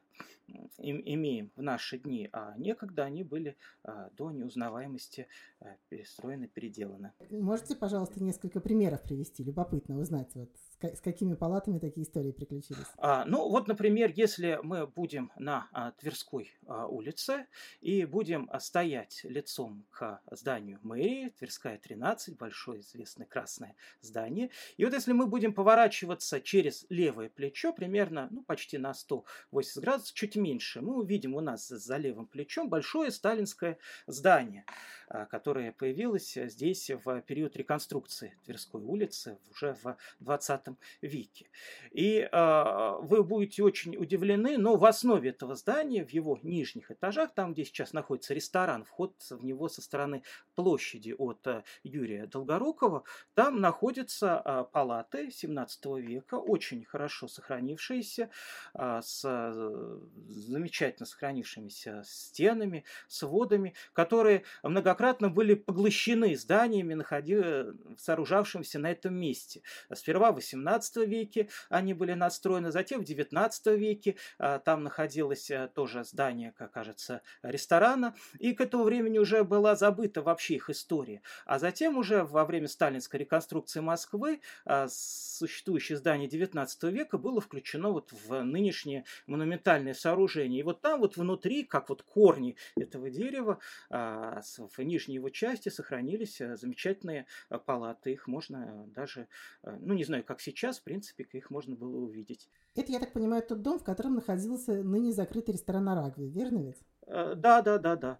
имеем 0.78 1.52
в 1.56 1.62
наши 1.62 1.98
дни, 1.98 2.30
а 2.32 2.56
некогда 2.58 3.04
они 3.04 3.24
были 3.24 3.56
а, 3.84 4.10
до 4.12 4.32
неузнаваемости 4.32 5.28
а, 5.60 5.76
перестроены, 5.90 6.48
переделаны. 6.48 7.14
Можете, 7.30 7.76
пожалуйста, 7.76 8.24
несколько 8.24 8.60
примеров 8.60 9.04
привести? 9.04 9.44
Любопытно 9.44 10.00
узнать, 10.00 10.34
вот, 10.36 10.50
с 10.82 11.02
какими 11.02 11.34
палатами 11.34 11.80
такие 11.80 12.06
истории 12.06 12.32
приключились. 12.32 12.86
А, 12.98 13.26
ну, 13.26 13.50
вот, 13.50 13.68
например, 13.68 14.12
если 14.16 14.60
мы 14.64 14.88
будем 14.88 15.32
на 15.38 15.68
а, 15.72 15.92
Тверской 15.92 16.52
а, 16.66 16.88
улице 16.88 17.48
и 17.82 18.06
будем 18.06 18.50
а, 18.52 18.60
стоять 18.60 19.22
лицом 19.24 19.86
к 19.92 20.22
зданию 20.32 20.80
мэрии, 20.84 21.30
Тверская 21.38 21.78
13, 21.78 22.38
большое 22.38 22.82
известное 22.82 23.28
красное 23.28 23.76
здание, 24.02 24.50
и 24.78 24.86
вот 24.86 24.94
если 24.94 25.12
мы 25.12 25.28
будем 25.28 25.54
поворачиваться 25.54 26.40
через 26.42 26.86
левое 26.90 27.30
плечо, 27.30 27.74
примерно, 27.74 28.28
ну, 28.32 28.44
почти 28.44 28.78
на 28.78 28.94
180 28.94 29.84
градусов, 29.84 30.14
чуть 30.14 30.36
меньше, 30.36 30.82
мы 30.82 30.98
увидим 30.98 31.36
у 31.36 31.42
нас 31.42 31.68
за 31.68 31.98
левым 31.98 32.28
плечом 32.28 32.70
большое 32.70 33.12
сталинское 33.12 33.78
здание, 34.08 34.66
а, 35.08 35.26
которое 35.26 35.74
появилось 35.74 36.34
здесь 36.34 36.90
в 37.04 37.22
период 37.22 37.56
реконструкции 37.58 38.38
Тверской 38.46 38.82
улицы 38.82 39.38
уже 39.52 39.76
в 39.84 39.98
20 40.20 40.69
веке. 41.02 41.50
И 41.92 42.20
э, 42.32 42.96
вы 43.02 43.24
будете 43.24 43.64
очень 43.64 43.96
удивлены, 43.98 44.58
но 44.58 44.76
в 44.76 44.86
основе 44.86 45.30
этого 45.30 45.56
здания, 45.56 46.06
в 46.06 46.10
его 46.10 46.40
нижних 46.44 46.92
этажах, 46.92 47.34
там, 47.34 47.54
где 47.54 47.66
сейчас 47.66 47.94
находится 47.94 48.34
ресторан, 48.34 48.84
вход 48.84 49.14
в 49.30 49.44
него 49.44 49.70
со 49.70 49.82
стороны 49.82 50.24
площади 50.56 51.16
от 51.18 51.46
э, 51.48 51.64
Юрия 51.84 52.28
Долгорукова, 52.28 53.04
там 53.34 53.62
находятся 53.62 54.42
э, 54.44 54.66
палаты 54.72 55.32
17 55.32 55.86
века, 55.98 56.36
очень 56.36 56.86
хорошо 56.86 57.28
сохранившиеся, 57.28 58.30
э, 58.74 59.02
с 59.04 59.22
э, 59.26 60.00
замечательно 60.28 61.06
сохранившимися 61.06 62.04
стенами, 62.06 62.84
сводами, 63.08 63.74
которые 63.94 64.44
многократно 64.64 65.30
были 65.30 65.54
поглощены 65.54 66.36
зданиями, 66.36 66.94
находи... 66.94 67.36
Э, 67.36 67.74
сооружавшимися 67.98 68.80
на 68.80 68.92
этом 68.92 69.16
месте. 69.16 69.62
Сперва 69.94 70.32
18 70.32 70.59
XVIII 70.68 71.06
веке 71.06 71.50
они 71.70 71.94
были 71.94 72.14
надстроены, 72.14 72.72
затем 72.72 73.04
в 73.04 73.08
XIX 73.08 73.52
веке 73.78 74.16
а, 74.38 74.60
там 74.60 74.84
находилось 74.84 75.50
э, 75.52 75.70
тоже 75.74 76.04
здание, 76.04 76.54
как 76.58 76.72
кажется, 76.72 77.22
ресторана, 77.44 78.16
и 78.40 78.54
к 78.54 78.62
этому 78.62 78.84
времени 78.84 79.18
уже 79.18 79.44
была 79.44 79.76
забыта 79.76 80.22
вообще 80.22 80.56
их 80.56 80.70
история. 80.70 81.22
А 81.46 81.60
затем 81.60 81.98
уже 81.98 82.24
во 82.24 82.46
время 82.46 82.68
сталинской 82.68 83.20
реконструкции 83.20 83.80
Москвы 83.80 84.42
а, 84.66 84.88
существующее 84.90 85.98
здание 85.98 86.30
XIX 86.30 86.68
века 86.92 87.18
было 87.18 87.42
включено 87.42 87.90
вот 87.90 88.12
в 88.12 88.44
нынешнее 88.44 89.06
монументальное 89.28 89.94
сооружение. 89.94 90.60
И 90.60 90.64
вот 90.64 90.82
там 90.82 91.00
вот 91.00 91.18
внутри, 91.18 91.64
как 91.64 91.90
вот 91.90 92.04
корни 92.04 92.56
этого 92.76 93.10
дерева, 93.10 93.60
а, 93.90 94.42
в 94.58 94.80
нижней 94.80 95.16
его 95.16 95.30
части 95.30 95.70
сохранились 95.70 96.42
э, 96.42 96.56
замечательные 96.56 97.26
э, 97.50 97.58
палаты. 97.58 98.12
Их 98.12 98.28
можно 98.28 98.86
даже, 98.96 99.28
ну 99.64 99.94
не 99.94 100.04
знаю, 100.04 100.24
как 100.24 100.42
сейчас, 100.52 100.80
в 100.80 100.84
принципе, 100.84 101.28
их 101.32 101.50
можно 101.50 101.76
было 101.76 101.98
увидеть. 101.98 102.50
Это, 102.76 102.92
я 102.92 103.00
так 103.00 103.14
понимаю, 103.14 103.44
тот 103.44 103.62
дом, 103.62 103.80
в 103.80 103.84
котором 103.84 104.16
находился 104.16 104.84
ныне 104.84 105.12
закрытый 105.12 105.54
ресторан 105.54 105.90
Арагви, 105.90 106.28
верно 106.28 106.60
ведь? 106.60 106.78
Э, 107.08 107.34
да, 107.36 107.62
да, 107.62 107.78
да, 107.78 107.96
да. 107.96 108.20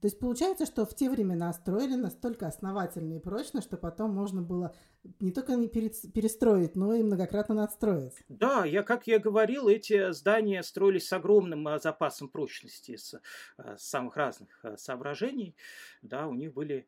То 0.00 0.06
есть 0.06 0.18
получается, 0.20 0.64
что 0.64 0.86
в 0.86 0.94
те 0.94 1.10
времена 1.10 1.52
строили 1.52 1.94
настолько 1.94 2.46
основательно 2.46 3.14
и 3.14 3.18
прочно, 3.18 3.60
что 3.60 3.76
потом 3.76 4.14
можно 4.14 4.42
было 4.42 4.72
не 5.18 5.32
только 5.32 5.56
не 5.56 5.66
перестроить, 5.68 6.76
но 6.76 6.94
и 6.94 7.02
многократно 7.02 7.56
надстроить. 7.56 8.14
Да, 8.28 8.64
я, 8.64 8.84
как 8.84 9.08
я 9.08 9.18
говорил, 9.18 9.68
эти 9.68 10.12
здания 10.12 10.62
строились 10.62 11.08
с 11.08 11.12
огромным 11.12 11.66
а, 11.66 11.80
запасом 11.80 12.28
прочности, 12.28 12.96
с, 12.96 13.20
а, 13.56 13.76
с 13.76 13.82
самых 13.82 14.16
разных 14.16 14.48
а, 14.62 14.76
соображений. 14.76 15.56
Да, 16.02 16.28
у 16.28 16.34
них 16.34 16.52
были 16.52 16.86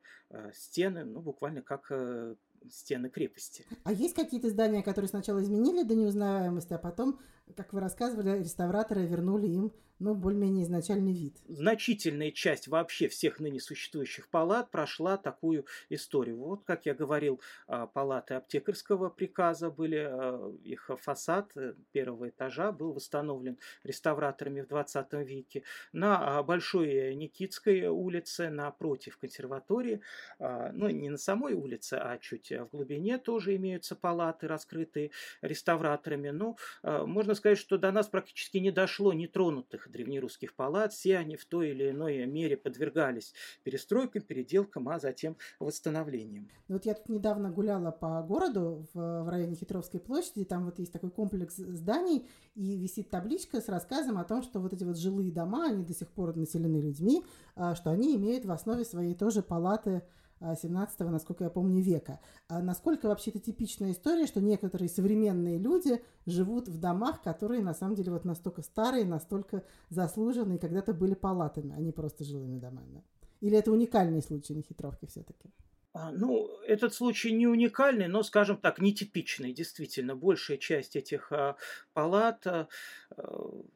стены, 0.52 1.04
ну, 1.04 1.20
буквально 1.20 1.60
как 1.60 1.86
э, 1.90 2.36
стены 2.68 3.08
крепости. 3.08 3.64
А 3.84 3.92
есть 3.92 4.14
какие-то 4.14 4.50
здания, 4.50 4.82
которые 4.82 5.08
сначала 5.08 5.42
изменили 5.42 5.82
до 5.82 5.94
неузнаваемости, 5.94 6.72
а 6.72 6.78
потом 6.78 7.20
как 7.56 7.72
вы 7.72 7.80
рассказывали, 7.80 8.38
реставраторы 8.38 9.06
вернули 9.06 9.46
им 9.46 9.72
ну, 10.00 10.14
более-менее 10.14 10.64
изначальный 10.64 11.12
вид. 11.12 11.36
Значительная 11.46 12.32
часть 12.32 12.68
вообще 12.68 13.06
всех 13.08 13.38
ныне 13.38 13.60
существующих 13.60 14.28
палат 14.28 14.70
прошла 14.70 15.18
такую 15.18 15.66
историю. 15.90 16.38
Вот, 16.38 16.64
как 16.64 16.86
я 16.86 16.94
говорил, 16.94 17.40
а, 17.68 17.86
палаты 17.86 18.34
аптекарского 18.34 19.10
приказа 19.10 19.70
были, 19.70 19.98
а, 20.10 20.52
их 20.64 20.90
фасад 21.00 21.52
э, 21.56 21.74
первого 21.92 22.30
этажа 22.30 22.72
был 22.72 22.94
восстановлен 22.94 23.58
реставраторами 23.84 24.62
в 24.62 24.68
20 24.68 25.12
веке. 25.22 25.62
На 25.92 26.38
а, 26.38 26.42
Большой 26.42 27.14
Никитской 27.14 27.86
улице, 27.86 28.48
напротив 28.48 29.18
консерватории, 29.18 30.00
ну, 30.38 30.88
не 30.88 31.10
на 31.10 31.18
самой 31.18 31.52
улице, 31.52 31.94
а 31.94 32.16
чуть 32.18 32.50
в 32.50 32.68
глубине 32.68 33.18
тоже 33.18 33.56
имеются 33.56 33.94
палаты, 33.94 34.48
раскрытые 34.48 35.10
реставраторами. 35.42 36.30
Но 36.30 36.56
можно 36.82 37.34
сказать, 37.40 37.58
что 37.58 37.78
до 37.78 37.90
нас 37.90 38.06
практически 38.08 38.58
не 38.58 38.70
дошло 38.70 39.12
нетронутых 39.12 39.90
древнерусских 39.90 40.54
палат, 40.54 40.92
все 40.92 41.18
они 41.18 41.36
в 41.36 41.44
той 41.44 41.70
или 41.70 41.90
иной 41.90 42.24
мере 42.26 42.56
подвергались 42.56 43.34
перестройкам, 43.64 44.22
переделкам, 44.22 44.88
а 44.88 45.00
затем 45.00 45.36
восстановлениям. 45.58 46.48
Ну 46.68 46.76
вот 46.76 46.84
я 46.86 46.94
тут 46.94 47.08
недавно 47.08 47.50
гуляла 47.50 47.90
по 47.90 48.22
городу 48.22 48.86
в, 48.94 49.24
в 49.24 49.28
районе 49.28 49.56
Хитровской 49.56 50.00
площади, 50.00 50.44
там 50.44 50.64
вот 50.64 50.78
есть 50.78 50.92
такой 50.92 51.10
комплекс 51.10 51.56
зданий, 51.56 52.28
и 52.54 52.76
висит 52.76 53.10
табличка 53.10 53.60
с 53.60 53.68
рассказом 53.68 54.18
о 54.18 54.24
том, 54.24 54.42
что 54.42 54.60
вот 54.60 54.72
эти 54.72 54.84
вот 54.84 54.98
жилые 54.98 55.32
дома, 55.32 55.66
они 55.66 55.84
до 55.84 55.94
сих 55.94 56.10
пор 56.12 56.36
населены 56.36 56.80
людьми, 56.80 57.24
а, 57.56 57.74
что 57.74 57.90
они 57.90 58.14
имеют 58.16 58.44
в 58.44 58.50
основе 58.52 58.84
своей 58.84 59.14
тоже 59.14 59.42
палаты 59.42 60.02
17 60.40 61.00
насколько 61.00 61.44
я 61.44 61.50
помню, 61.50 61.82
века. 61.82 62.20
А 62.48 62.60
насколько 62.62 63.06
вообще 63.06 63.30
это 63.30 63.40
типичная 63.40 63.92
история, 63.92 64.26
что 64.26 64.40
некоторые 64.40 64.88
современные 64.88 65.58
люди 65.58 66.02
живут 66.26 66.68
в 66.68 66.78
домах, 66.78 67.22
которые 67.22 67.62
на 67.62 67.74
самом 67.74 67.94
деле 67.94 68.12
вот 68.12 68.24
настолько 68.24 68.62
старые, 68.62 69.04
настолько 69.04 69.64
заслуженные, 69.90 70.58
когда-то 70.58 70.94
были 70.94 71.14
палатами, 71.14 71.74
а 71.76 71.80
не 71.80 71.92
просто 71.92 72.24
жилыми 72.24 72.58
домами? 72.58 73.04
Или 73.40 73.56
это 73.56 73.72
уникальный 73.72 74.22
случай 74.22 74.54
на 74.54 74.62
хитровке 74.62 75.06
все-таки? 75.06 75.50
А, 75.92 76.12
ну, 76.12 76.48
этот 76.66 76.94
случай 76.94 77.32
не 77.32 77.48
уникальный, 77.48 78.06
но, 78.06 78.22
скажем 78.22 78.58
так, 78.58 78.78
нетипичный. 78.78 79.52
Действительно, 79.52 80.14
большая 80.14 80.56
часть 80.56 80.94
этих 80.94 81.32
а, 81.32 81.56
палат 81.94 82.46
а, 82.46 82.68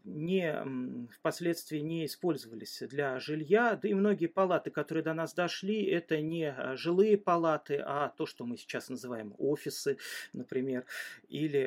не, 0.04 1.08
впоследствии 1.18 1.78
не 1.78 2.06
использовались 2.06 2.82
для 2.88 3.18
жилья. 3.18 3.76
Да 3.80 3.88
и 3.88 3.94
многие 3.94 4.26
палаты, 4.26 4.70
которые 4.70 5.02
до 5.02 5.12
нас 5.12 5.34
дошли, 5.34 5.84
это 5.86 6.20
не 6.20 6.54
жилые 6.76 7.18
палаты, 7.18 7.82
а 7.84 8.10
то, 8.10 8.26
что 8.26 8.44
мы 8.44 8.58
сейчас 8.58 8.88
называем 8.88 9.34
офисы, 9.38 9.98
например, 10.32 10.84
или 11.28 11.64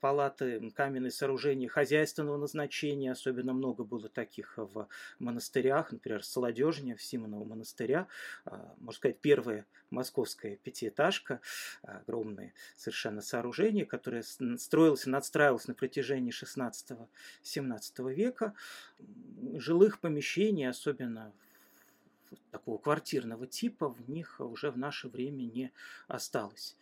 палаты, 0.00 0.70
каменные 0.74 1.10
сооружения 1.10 1.68
хозяйственного 1.68 2.36
назначения, 2.36 3.12
особенно 3.12 3.52
много 3.52 3.84
было 3.84 4.08
таких 4.08 4.54
в 4.56 4.88
монастырях, 5.18 5.92
например, 5.92 6.24
Солодежня, 6.24 6.96
в 6.96 7.02
Симонова 7.02 7.44
монастыря, 7.44 8.06
а, 8.44 8.74
можно 8.78 8.98
сказать, 8.98 9.18
первая 9.20 9.66
московская 9.90 10.56
пятиэтажка, 10.56 11.40
огромное 11.82 12.52
совершенно 12.76 13.22
сооружение, 13.22 13.86
которое 13.86 14.22
строилось 14.22 15.06
и 15.06 15.10
надстраивалось 15.10 15.68
на 15.68 15.74
протяжении 15.74 16.32
16-17 16.32 18.12
века. 18.12 18.54
Жилых 19.54 20.00
помещений, 20.00 20.68
особенно 20.68 21.32
такого 22.50 22.78
квартирного 22.78 23.46
типа, 23.46 23.88
в 23.88 24.08
них 24.08 24.40
уже 24.40 24.70
в 24.70 24.78
наше 24.78 25.08
время 25.08 25.42
не 25.42 25.72
осталось. 26.06 26.76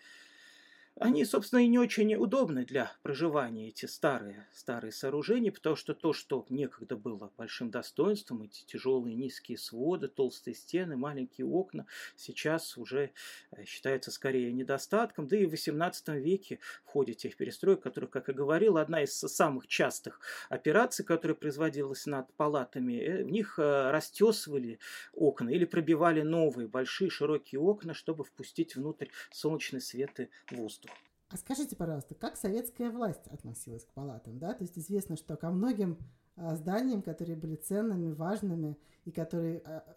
Они, 0.99 1.27
собственно, 1.27 1.61
и 1.61 1.67
не 1.67 1.79
очень 1.79 2.15
удобны 2.15 2.65
для 2.65 2.91
проживания, 3.03 3.69
эти 3.69 3.85
старые, 3.85 4.49
старые 4.55 4.93
сооружения, 4.93 5.53
потому 5.53 5.77
что 5.77 5.93
то, 5.93 6.15
что 6.15 6.47
некогда 6.49 6.97
было 6.97 7.31
большим 7.37 7.71
достоинством, 7.71 8.45
эти 8.45 8.65
тяжелые 8.65 9.15
низкие 9.15 9.59
своды, 9.59 10.09
толстые 10.09 10.55
стены, 10.55 10.97
маленькие 10.97 11.47
окна, 11.47 11.85
сейчас 12.17 12.79
уже 12.79 13.11
э, 13.51 13.65
считается 13.67 14.11
скорее 14.11 14.55
недостатком. 14.55 15.29
Да 15.29 15.37
и 15.37 15.45
в 15.45 15.53
XVIII 15.53 16.19
веке 16.19 16.61
в 16.85 16.89
ходе 16.89 17.13
тех 17.13 17.37
перестроек, 17.37 17.83
которых, 17.83 18.09
как 18.09 18.29
я 18.29 18.35
говорил, 18.35 18.79
одна 18.79 19.03
из 19.03 19.13
самых 19.13 19.67
частых 19.67 20.19
операций, 20.49 21.05
которая 21.05 21.35
производилась 21.35 22.07
над 22.07 22.33
палатами, 22.37 22.95
э, 22.95 23.23
в 23.23 23.31
них 23.31 23.59
э, 23.59 23.91
растесывали 23.91 24.79
окна 25.13 25.51
или 25.51 25.67
пробивали 25.67 26.23
новые 26.23 26.69
большие 26.69 27.11
широкие 27.11 27.61
окна, 27.61 27.93
чтобы 27.93 28.25
впустить 28.25 28.77
внутрь 28.77 29.09
солнечный 29.31 29.83
свет 29.83 30.21
и 30.21 30.31
воздух. 30.53 30.86
А 31.29 31.37
скажите, 31.37 31.74
пожалуйста, 31.74 32.14
как 32.14 32.37
советская 32.37 32.91
власть 32.91 33.27
относилась 33.29 33.85
к 33.85 33.93
палатам? 33.93 34.39
Да? 34.39 34.55
То 34.55 34.62
есть 34.62 34.79
известно, 34.79 35.16
что 35.16 35.37
ко 35.37 35.51
многим 35.51 35.99
а, 36.37 36.55
зданиям, 36.55 37.03
которые 37.03 37.37
были 37.37 37.57
ценными, 37.57 38.12
важными 38.12 38.79
и 39.05 39.11
которые 39.11 39.61
а, 39.64 39.97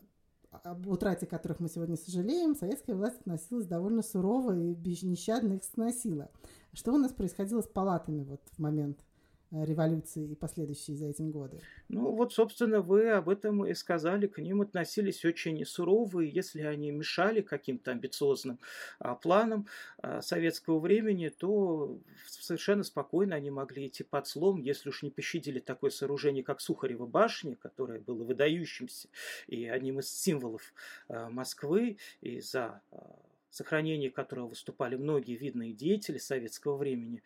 об 0.52 0.88
утрате 0.88 1.28
которых 1.28 1.60
мы 1.60 1.70
сегодня 1.70 1.96
сожалеем, 1.96 2.56
советская 2.56 2.96
власть 2.96 3.20
относилась 3.20 3.68
довольно 3.68 4.02
сурово 4.02 4.58
и 4.58 4.74
нещадно 5.06 5.54
их 5.54 5.64
сносила. 5.64 6.32
Что 6.74 6.94
у 6.94 6.98
нас 6.98 7.12
происходило 7.12 7.62
с 7.62 7.68
палатами 7.68 8.24
вот 8.24 8.42
в 8.52 8.60
момент 8.60 9.06
революции 9.52 10.32
и 10.32 10.36
последующие 10.36 10.96
за 10.96 11.08
этим 11.08 11.32
годы? 11.32 11.60
Ну 11.88 12.12
вот, 12.12 12.34
собственно, 12.34 12.82
вы 12.82 13.10
об 13.10 13.30
этом 13.30 13.66
и 13.66 13.74
сказали. 13.74 14.28
К 14.28 14.40
ним 14.40 14.62
относились 14.62 15.26
очень 15.26 15.66
сурово, 15.66 16.22
и 16.22 16.30
если 16.30 16.62
они 16.62 16.92
мешали 16.92 17.42
каким-то 17.42 17.92
амбициозным 17.92 18.60
а, 19.00 19.16
планам 19.16 19.68
а, 20.02 20.22
советского 20.22 20.80
времени, 20.80 21.30
то 21.30 22.00
совершенно 22.28 22.84
спокойно 22.84 23.36
они 23.36 23.50
могли 23.50 23.88
идти 23.88 24.04
под 24.04 24.28
слом, 24.28 24.62
если 24.62 24.90
уж 24.90 25.04
не 25.04 25.10
пощадили 25.10 25.60
такое 25.60 25.90
сооружение, 25.90 26.44
как 26.44 26.62
Сухарева 26.62 27.06
башня, 27.06 27.56
которое 27.56 28.00
было 28.00 28.24
выдающимся 28.24 29.10
и 29.48 29.66
одним 29.68 30.00
из 30.00 30.10
символов 30.10 30.74
а, 31.08 31.30
Москвы, 31.30 31.98
и 32.22 32.40
за 32.40 32.82
а, 32.92 33.16
сохранении 33.50 34.10
которого 34.10 34.48
выступали 34.48 34.96
многие 34.96 35.36
видные 35.36 35.74
деятели 35.74 36.18
советского 36.18 36.78
времени, 36.78 37.24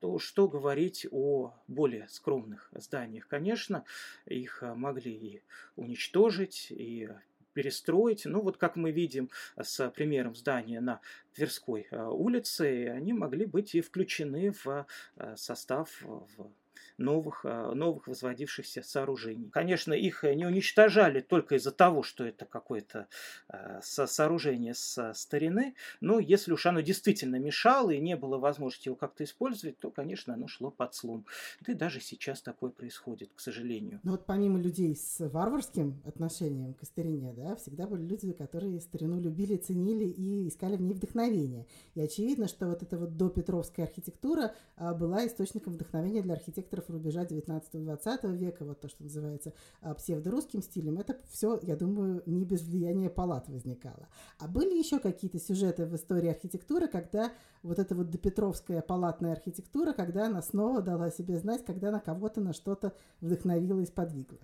то 0.00 0.18
что 0.18 0.48
говорить 0.48 1.06
о 1.10 1.54
более 1.68 2.08
скромных 2.08 2.70
зданиях? 2.72 3.28
Конечно, 3.28 3.84
их 4.26 4.62
а, 4.62 4.74
могли 4.74 5.12
и 5.12 5.42
уничтожить, 5.76 6.68
и 6.70 7.08
перестроить. 7.56 8.26
Ну 8.26 8.42
вот 8.42 8.58
как 8.58 8.76
мы 8.76 8.92
видим 8.92 9.30
с 9.58 9.90
примером 9.90 10.36
здания 10.36 10.80
на 10.80 11.00
Тверской 11.34 11.86
а, 11.90 12.10
улице, 12.10 12.88
они 12.88 13.14
могли 13.14 13.46
быть 13.46 13.74
и 13.74 13.80
включены 13.80 14.52
в 14.52 14.86
а, 15.16 15.36
состав 15.36 15.90
в 16.02 16.50
новых, 16.98 17.44
а, 17.44 17.72
новых 17.74 18.06
возводившихся 18.06 18.82
сооружений. 18.82 19.50
Конечно, 19.50 19.92
их 19.92 20.22
не 20.22 20.46
уничтожали 20.46 21.20
только 21.20 21.56
из-за 21.56 21.72
того, 21.72 22.02
что 22.02 22.24
это 22.24 22.44
какое-то 22.44 23.06
а, 23.48 23.80
сооружение 23.82 24.74
с 24.74 25.12
старины, 25.14 25.74
но 26.00 26.18
если 26.18 26.52
уж 26.52 26.66
оно 26.66 26.80
действительно 26.80 27.36
мешало 27.36 27.90
и 27.90 28.00
не 28.00 28.16
было 28.16 28.38
возможности 28.38 28.88
его 28.88 28.96
как-то 28.96 29.24
использовать, 29.24 29.78
то, 29.78 29.90
конечно, 29.90 30.34
оно 30.34 30.48
шло 30.48 30.70
под 30.70 30.94
слом. 30.94 31.26
Да 31.60 31.72
и 31.72 31.74
даже 31.74 32.00
сейчас 32.00 32.42
такое 32.42 32.70
происходит, 32.70 33.30
к 33.34 33.40
сожалению. 33.40 34.00
Но 34.02 34.12
вот 34.12 34.26
помимо 34.26 34.58
людей 34.58 34.94
с 34.96 35.18
варварским 35.28 36.00
отношением 36.04 36.74
к 36.74 36.84
старине, 36.84 37.32
да, 37.32 37.56
всегда 37.56 37.86
были 37.86 38.02
люди, 38.02 38.32
которые 38.32 38.80
старину 38.80 39.20
любили, 39.20 39.56
ценили 39.56 40.04
и 40.04 40.48
искали 40.48 40.76
в 40.76 40.82
ней 40.82 40.94
вдохновение. 40.94 41.66
И 41.94 42.00
очевидно, 42.00 42.48
что 42.48 42.66
вот 42.66 42.82
эта 42.82 42.98
вот 42.98 43.16
допетровская 43.16 43.86
архитектура 43.86 44.54
а, 44.76 44.94
была 44.94 45.26
источником 45.26 45.74
вдохновения 45.74 46.22
для 46.22 46.34
архитекторов 46.34 46.85
рубежа 46.90 47.24
19-20 47.24 48.36
века, 48.36 48.64
вот 48.64 48.80
то, 48.80 48.88
что 48.88 49.02
называется 49.02 49.52
а, 49.80 49.94
псевдорусским 49.94 50.62
стилем, 50.62 50.98
это 50.98 51.18
все, 51.30 51.58
я 51.62 51.76
думаю, 51.76 52.22
не 52.26 52.44
без 52.44 52.62
влияния 52.62 53.10
палат 53.10 53.48
возникало. 53.48 54.08
А 54.38 54.48
были 54.48 54.76
еще 54.76 54.98
какие-то 54.98 55.38
сюжеты 55.38 55.86
в 55.86 55.94
истории 55.94 56.28
архитектуры, 56.28 56.88
когда 56.88 57.32
вот 57.62 57.78
эта 57.78 57.94
вот 57.94 58.10
допетровская 58.10 58.82
палатная 58.82 59.32
архитектура, 59.32 59.92
когда 59.92 60.26
она 60.26 60.42
снова 60.42 60.82
дала 60.82 61.10
себе 61.10 61.38
знать, 61.38 61.64
когда 61.64 61.88
она 61.88 62.00
кого-то 62.00 62.40
на 62.40 62.52
что-то 62.52 62.94
вдохновила 63.20 63.80
и 63.80 63.86
сподвигла? 63.86 64.38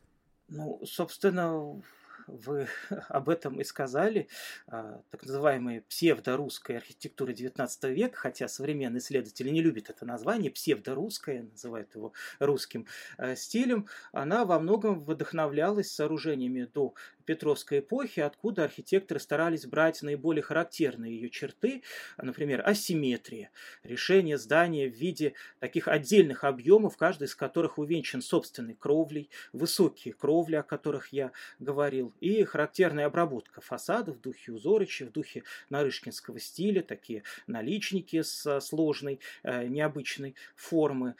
Ну, 0.48 0.80
собственно, 0.84 1.82
вы 2.26 2.68
об 3.08 3.28
этом 3.28 3.60
и 3.60 3.64
сказали, 3.64 4.28
а, 4.66 5.00
так 5.10 5.24
называемая 5.24 5.82
псевдорусская 5.88 6.78
архитектура 6.78 7.32
XIX 7.32 7.92
века, 7.92 8.16
хотя 8.18 8.48
современные 8.48 9.00
исследователи 9.00 9.50
не 9.50 9.62
любят 9.62 9.90
это 9.90 10.04
название, 10.04 10.50
псевдорусская, 10.50 11.42
называют 11.42 11.94
его 11.94 12.12
русским 12.38 12.86
э, 13.18 13.36
стилем, 13.36 13.88
она 14.12 14.44
во 14.44 14.58
многом 14.58 15.04
вдохновлялась 15.04 15.92
сооружениями 15.92 16.68
до 16.72 16.94
Петровской 17.24 17.80
эпохи, 17.80 18.20
откуда 18.20 18.64
архитекторы 18.64 19.20
старались 19.20 19.66
брать 19.66 20.02
наиболее 20.02 20.42
характерные 20.42 21.14
ее 21.14 21.30
черты, 21.30 21.82
например, 22.16 22.62
асимметрия, 22.66 23.50
решение 23.82 24.38
здания 24.38 24.88
в 24.88 24.94
виде 24.94 25.34
таких 25.58 25.88
отдельных 25.88 26.44
объемов, 26.44 26.96
каждый 26.96 27.24
из 27.24 27.34
которых 27.34 27.78
увенчан 27.78 28.22
собственной 28.22 28.74
кровлей, 28.74 29.30
высокие 29.52 30.14
кровли, 30.14 30.56
о 30.56 30.62
которых 30.62 31.12
я 31.12 31.32
говорил, 31.58 32.14
и 32.20 32.44
характерная 32.44 33.06
обработка 33.06 33.60
фасада 33.60 34.12
в 34.12 34.20
духе 34.20 34.52
Узорыча, 34.52 35.06
в 35.06 35.12
духе 35.12 35.44
нарышкинского 35.70 36.38
стиля, 36.40 36.82
такие 36.82 37.22
наличники 37.46 38.22
с 38.22 38.60
сложной, 38.60 39.20
необычной 39.44 40.34
формы, 40.54 41.14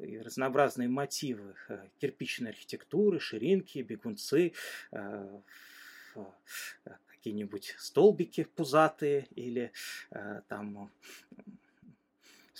и 0.00 0.18
разнообразные 0.18 0.88
мотивы 0.88 1.54
кирпичной 2.00 2.50
архитектуры, 2.50 3.20
ширинки, 3.20 3.78
бегунцы, 3.80 4.52
какие-нибудь 7.06 7.74
столбики 7.78 8.44
пузатые 8.44 9.26
или 9.34 9.72
там 10.48 10.90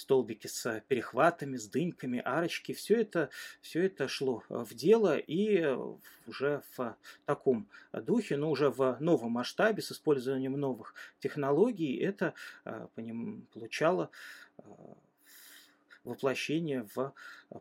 столбики 0.01 0.47
с 0.47 0.83
перехватами, 0.89 1.57
с 1.57 1.69
дыньками, 1.69 2.21
арочки. 2.25 2.73
Все 2.73 3.01
это, 3.01 3.31
все 3.61 3.85
это 3.85 4.09
шло 4.09 4.43
в 4.49 4.75
дело 4.75 5.17
и 5.17 5.65
уже 6.27 6.63
в 6.77 6.97
таком 7.27 7.69
духе, 7.93 8.37
но 8.37 8.51
уже 8.51 8.71
в 8.71 8.97
новом 9.01 9.33
масштабе, 9.33 9.83
с 9.83 9.93
использованием 9.93 10.53
новых 10.53 10.95
технологий, 11.21 11.97
это 11.97 12.35
э, 12.65 12.89
получало 13.53 14.11
э, 14.59 14.63
воплощение 16.05 16.87
в 16.95 17.15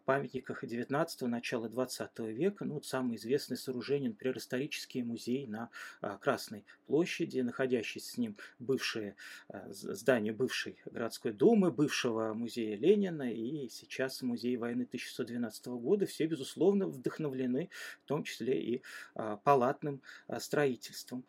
памятниках 0.05 0.63
XIX 0.63 1.07
начала 1.25 1.67
XX 1.67 2.31
века. 2.31 2.65
Ну, 2.65 2.75
вот 2.75 2.85
самый 2.85 3.15
известный 3.17 3.57
сооружение, 3.57 4.09
например, 4.09 4.37
исторический 4.37 5.03
музей 5.03 5.47
на 5.47 5.69
а, 6.01 6.17
Красной 6.17 6.65
площади, 6.85 7.39
находящийся 7.39 8.11
с 8.11 8.17
ним 8.17 8.37
бывшее 8.59 9.15
а, 9.47 9.67
здание 9.69 10.33
бывшей 10.33 10.79
городской 10.85 11.31
думы, 11.31 11.71
бывшего 11.71 12.33
музея 12.33 12.77
Ленина 12.77 13.31
и 13.31 13.67
сейчас 13.69 14.21
музей 14.21 14.57
войны 14.57 14.83
1612 14.83 15.67
года. 15.67 16.05
Все, 16.05 16.25
безусловно, 16.25 16.87
вдохновлены 16.87 17.69
в 18.03 18.07
том 18.07 18.23
числе 18.23 18.61
и 18.61 18.83
а, 19.15 19.37
палатным 19.37 20.01
строительством. 20.37 21.25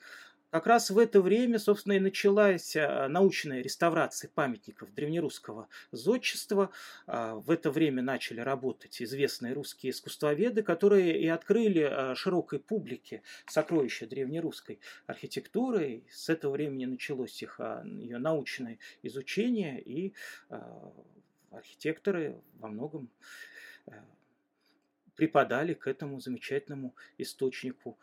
Как 0.51 0.67
раз 0.67 0.91
в 0.91 0.99
это 0.99 1.23
время, 1.23 1.61
собственно, 1.61 1.93
и 1.93 2.01
началась 2.01 2.75
а, 2.75 3.09
научная 3.09 3.63
реставрация 3.63 4.29
памятников 4.29 4.93
древнерусского 4.93 5.69
зодчества. 5.93 6.71
А, 7.07 7.37
в 7.37 7.53
это 7.53 7.71
время 7.71 8.03
начали 8.03 8.41
работать 8.41 9.01
известные 9.01 9.53
русские 9.53 9.93
искусствоведы, 9.93 10.65
которые 10.65 11.21
и 11.21 11.29
открыли 11.29 11.83
а, 11.83 12.15
широкой 12.17 12.59
публике 12.59 13.23
сокровища 13.47 14.09
древнерусской 14.09 14.81
архитектуры. 15.07 16.03
С 16.11 16.29
этого 16.29 16.55
времени 16.55 16.87
началось 16.87 17.41
их 17.43 17.61
ее 17.85 18.19
научное 18.19 18.79
изучение, 19.03 19.81
и 19.81 20.15
архитекторы 21.51 22.41
во 22.59 22.69
многом 22.69 23.09
припадали 25.15 25.75
к 25.75 25.87
этому 25.87 26.19
замечательному 26.19 26.95
источнику 27.19 27.99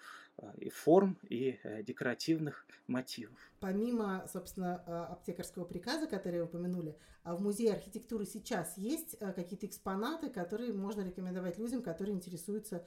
и 0.57 0.69
форм, 0.69 1.17
и 1.23 1.59
э, 1.63 1.83
декоративных 1.83 2.65
мотивов. 2.87 3.37
Помимо, 3.59 4.27
собственно, 4.31 4.83
а, 4.85 5.05
аптекарского 5.07 5.65
приказа, 5.65 6.07
который 6.07 6.39
вы 6.39 6.45
упомянули, 6.45 6.95
а 7.23 7.35
в 7.35 7.41
музее 7.41 7.73
архитектуры 7.73 8.25
сейчас 8.25 8.77
есть 8.77 9.17
э, 9.19 9.33
какие-то 9.33 9.65
экспонаты, 9.65 10.29
которые 10.29 10.73
можно 10.73 11.01
рекомендовать 11.01 11.57
людям, 11.57 11.81
которые 11.81 12.15
интересуются 12.15 12.85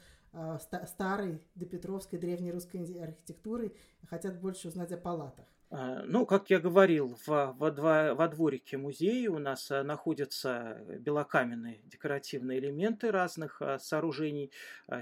старой 0.86 1.42
допетровской 1.56 2.16
древнерусской 2.16 2.80
архитектурой, 3.02 3.74
хотят 4.08 4.40
больше 4.40 4.68
узнать 4.68 4.92
о 4.92 4.96
палатах? 4.96 5.44
А, 5.70 6.02
ну, 6.04 6.26
как 6.26 6.50
я 6.50 6.58
говорил, 6.58 7.16
в, 7.26 7.54
во, 7.56 7.70
два, 7.70 8.14
во 8.14 8.26
дворике 8.26 8.76
музея 8.76 9.30
у 9.30 9.38
нас 9.38 9.70
а, 9.70 9.84
находятся 9.84 10.82
белокаменные 10.98 11.80
декоративные 11.84 12.58
элементы 12.58 13.12
разных 13.12 13.62
а, 13.62 13.78
сооружений 13.78 14.50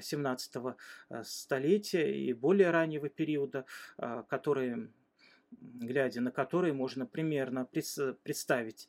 17 0.01 0.57
столетия 1.23 2.14
и 2.14 2.35
более 2.35 2.71
раннего 2.71 3.09
периода, 3.09 3.64
которые 4.29 4.91
глядя 5.51 6.21
на 6.21 6.31
которые 6.31 6.75
можно 6.75 7.07
примерно 7.07 7.64
представить, 7.64 8.87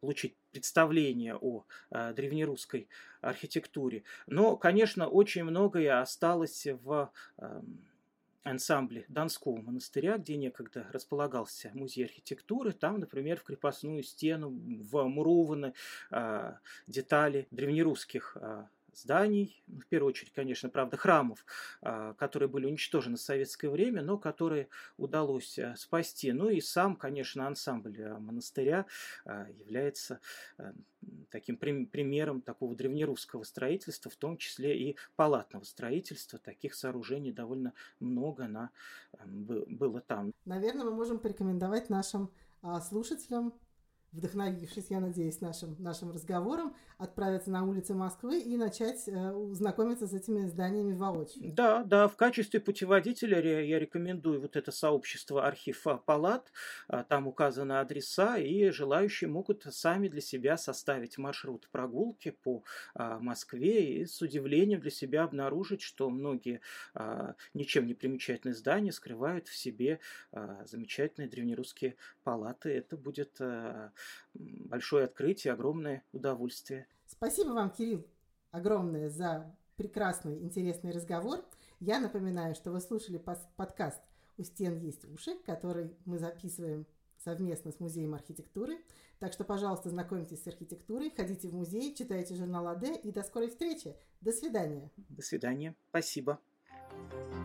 получить 0.00 0.34
представление 0.50 1.36
о 1.36 1.64
древнерусской 1.90 2.88
архитектуре. 3.20 4.02
Но, 4.26 4.56
конечно, 4.56 5.06
очень 5.06 5.44
многое 5.44 6.00
осталось 6.00 6.66
в 6.82 7.12
ансамбле 8.44 9.04
Донского 9.08 9.56
монастыря, 9.56 10.18
где 10.18 10.36
некогда 10.36 10.86
располагался 10.92 11.70
музей 11.74 12.04
архитектуры. 12.04 12.72
Там, 12.72 13.00
например, 13.00 13.38
в 13.38 13.42
крепостную 13.42 14.02
стену 14.02 14.50
вмурованы 14.50 15.74
а, 16.10 16.58
детали 16.86 17.48
древнерусских 17.50 18.36
а, 18.40 18.68
зданий, 18.98 19.62
ну, 19.66 19.80
в 19.80 19.86
первую 19.86 20.10
очередь, 20.10 20.32
конечно, 20.32 20.68
правда, 20.68 20.96
храмов, 20.96 21.44
а, 21.82 22.14
которые 22.14 22.48
были 22.48 22.66
уничтожены 22.66 23.16
в 23.16 23.20
советское 23.20 23.68
время, 23.68 24.02
но 24.02 24.18
которые 24.18 24.68
удалось 24.96 25.58
а, 25.58 25.76
спасти. 25.76 26.32
Ну 26.32 26.48
и 26.48 26.60
сам, 26.60 26.96
конечно, 26.96 27.46
ансамбль 27.46 28.02
а, 28.02 28.18
монастыря 28.18 28.86
является 29.24 30.20
таким 31.30 31.56
примером 31.56 32.40
такого 32.40 32.74
древнерусского 32.74 33.42
строительства, 33.42 34.10
в 34.10 34.16
том 34.16 34.36
числе 34.36 34.78
и 34.78 34.96
палатного 35.16 35.64
строительства. 35.64 36.38
Таких 36.38 36.74
сооружений 36.74 37.32
довольно 37.32 37.72
много 38.00 38.46
на, 38.46 38.70
было 39.24 40.00
там. 40.00 40.32
Наверное, 40.44 40.84
мы 40.84 40.92
можем 40.92 41.18
порекомендовать 41.18 41.90
нашим 41.90 42.30
слушателям 42.88 43.52
вдохновившись, 44.14 44.86
я 44.90 45.00
надеюсь, 45.00 45.40
нашим, 45.40 45.76
нашим 45.78 46.10
разговором, 46.10 46.74
отправиться 46.98 47.50
на 47.50 47.64
улицы 47.64 47.94
Москвы 47.94 48.40
и 48.40 48.56
начать 48.56 49.08
э, 49.08 49.34
знакомиться 49.52 50.06
с 50.06 50.12
этими 50.12 50.46
зданиями 50.46 50.94
воочию. 50.94 51.52
Да, 51.52 51.82
да, 51.82 52.08
в 52.08 52.16
качестве 52.16 52.60
путеводителя 52.60 53.38
я 53.60 53.78
рекомендую 53.78 54.40
вот 54.40 54.56
это 54.56 54.70
сообщество 54.70 55.46
архива 55.46 56.00
палат, 56.04 56.52
а, 56.88 57.02
там 57.02 57.26
указаны 57.26 57.74
адреса, 57.74 58.38
и 58.38 58.70
желающие 58.70 59.28
могут 59.28 59.66
сами 59.70 60.08
для 60.08 60.20
себя 60.20 60.56
составить 60.56 61.18
маршрут 61.18 61.68
прогулки 61.70 62.30
по 62.30 62.62
а, 62.94 63.18
Москве 63.18 64.02
и 64.02 64.06
с 64.06 64.22
удивлением 64.22 64.80
для 64.80 64.90
себя 64.90 65.24
обнаружить, 65.24 65.82
что 65.82 66.08
многие 66.10 66.60
а, 66.94 67.34
ничем 67.54 67.86
не 67.86 67.94
примечательные 67.94 68.54
здания 68.54 68.92
скрывают 68.92 69.48
в 69.48 69.56
себе 69.56 69.98
замечательные 70.64 71.28
древнерусские 71.28 71.96
палаты. 72.22 72.70
Это 72.70 72.96
будет 72.96 73.40
большое 74.34 75.04
открытие, 75.04 75.52
огромное 75.52 76.02
удовольствие. 76.12 76.86
Спасибо 77.06 77.50
вам, 77.50 77.70
Кирилл, 77.70 78.06
огромное 78.50 79.08
за 79.08 79.54
прекрасный, 79.76 80.38
интересный 80.42 80.92
разговор. 80.92 81.44
Я 81.80 82.00
напоминаю, 82.00 82.54
что 82.54 82.70
вы 82.70 82.80
слушали 82.80 83.22
подкаст 83.56 84.00
«У 84.36 84.42
стен 84.42 84.78
есть 84.78 85.04
уши», 85.04 85.36
который 85.44 85.96
мы 86.04 86.18
записываем 86.18 86.86
совместно 87.18 87.72
с 87.72 87.80
Музеем 87.80 88.14
архитектуры. 88.14 88.78
Так 89.18 89.32
что, 89.32 89.44
пожалуйста, 89.44 89.88
знакомьтесь 89.88 90.42
с 90.42 90.46
архитектурой, 90.46 91.10
ходите 91.10 91.48
в 91.48 91.54
музей, 91.54 91.94
читайте 91.94 92.34
журнал 92.34 92.68
АД 92.68 92.84
и 93.02 93.12
до 93.12 93.22
скорой 93.22 93.48
встречи. 93.48 93.96
До 94.20 94.32
свидания. 94.32 94.90
До 94.96 95.22
свидания. 95.22 95.74
Спасибо. 95.90 96.38
thank 97.10 97.34
you 97.34 97.43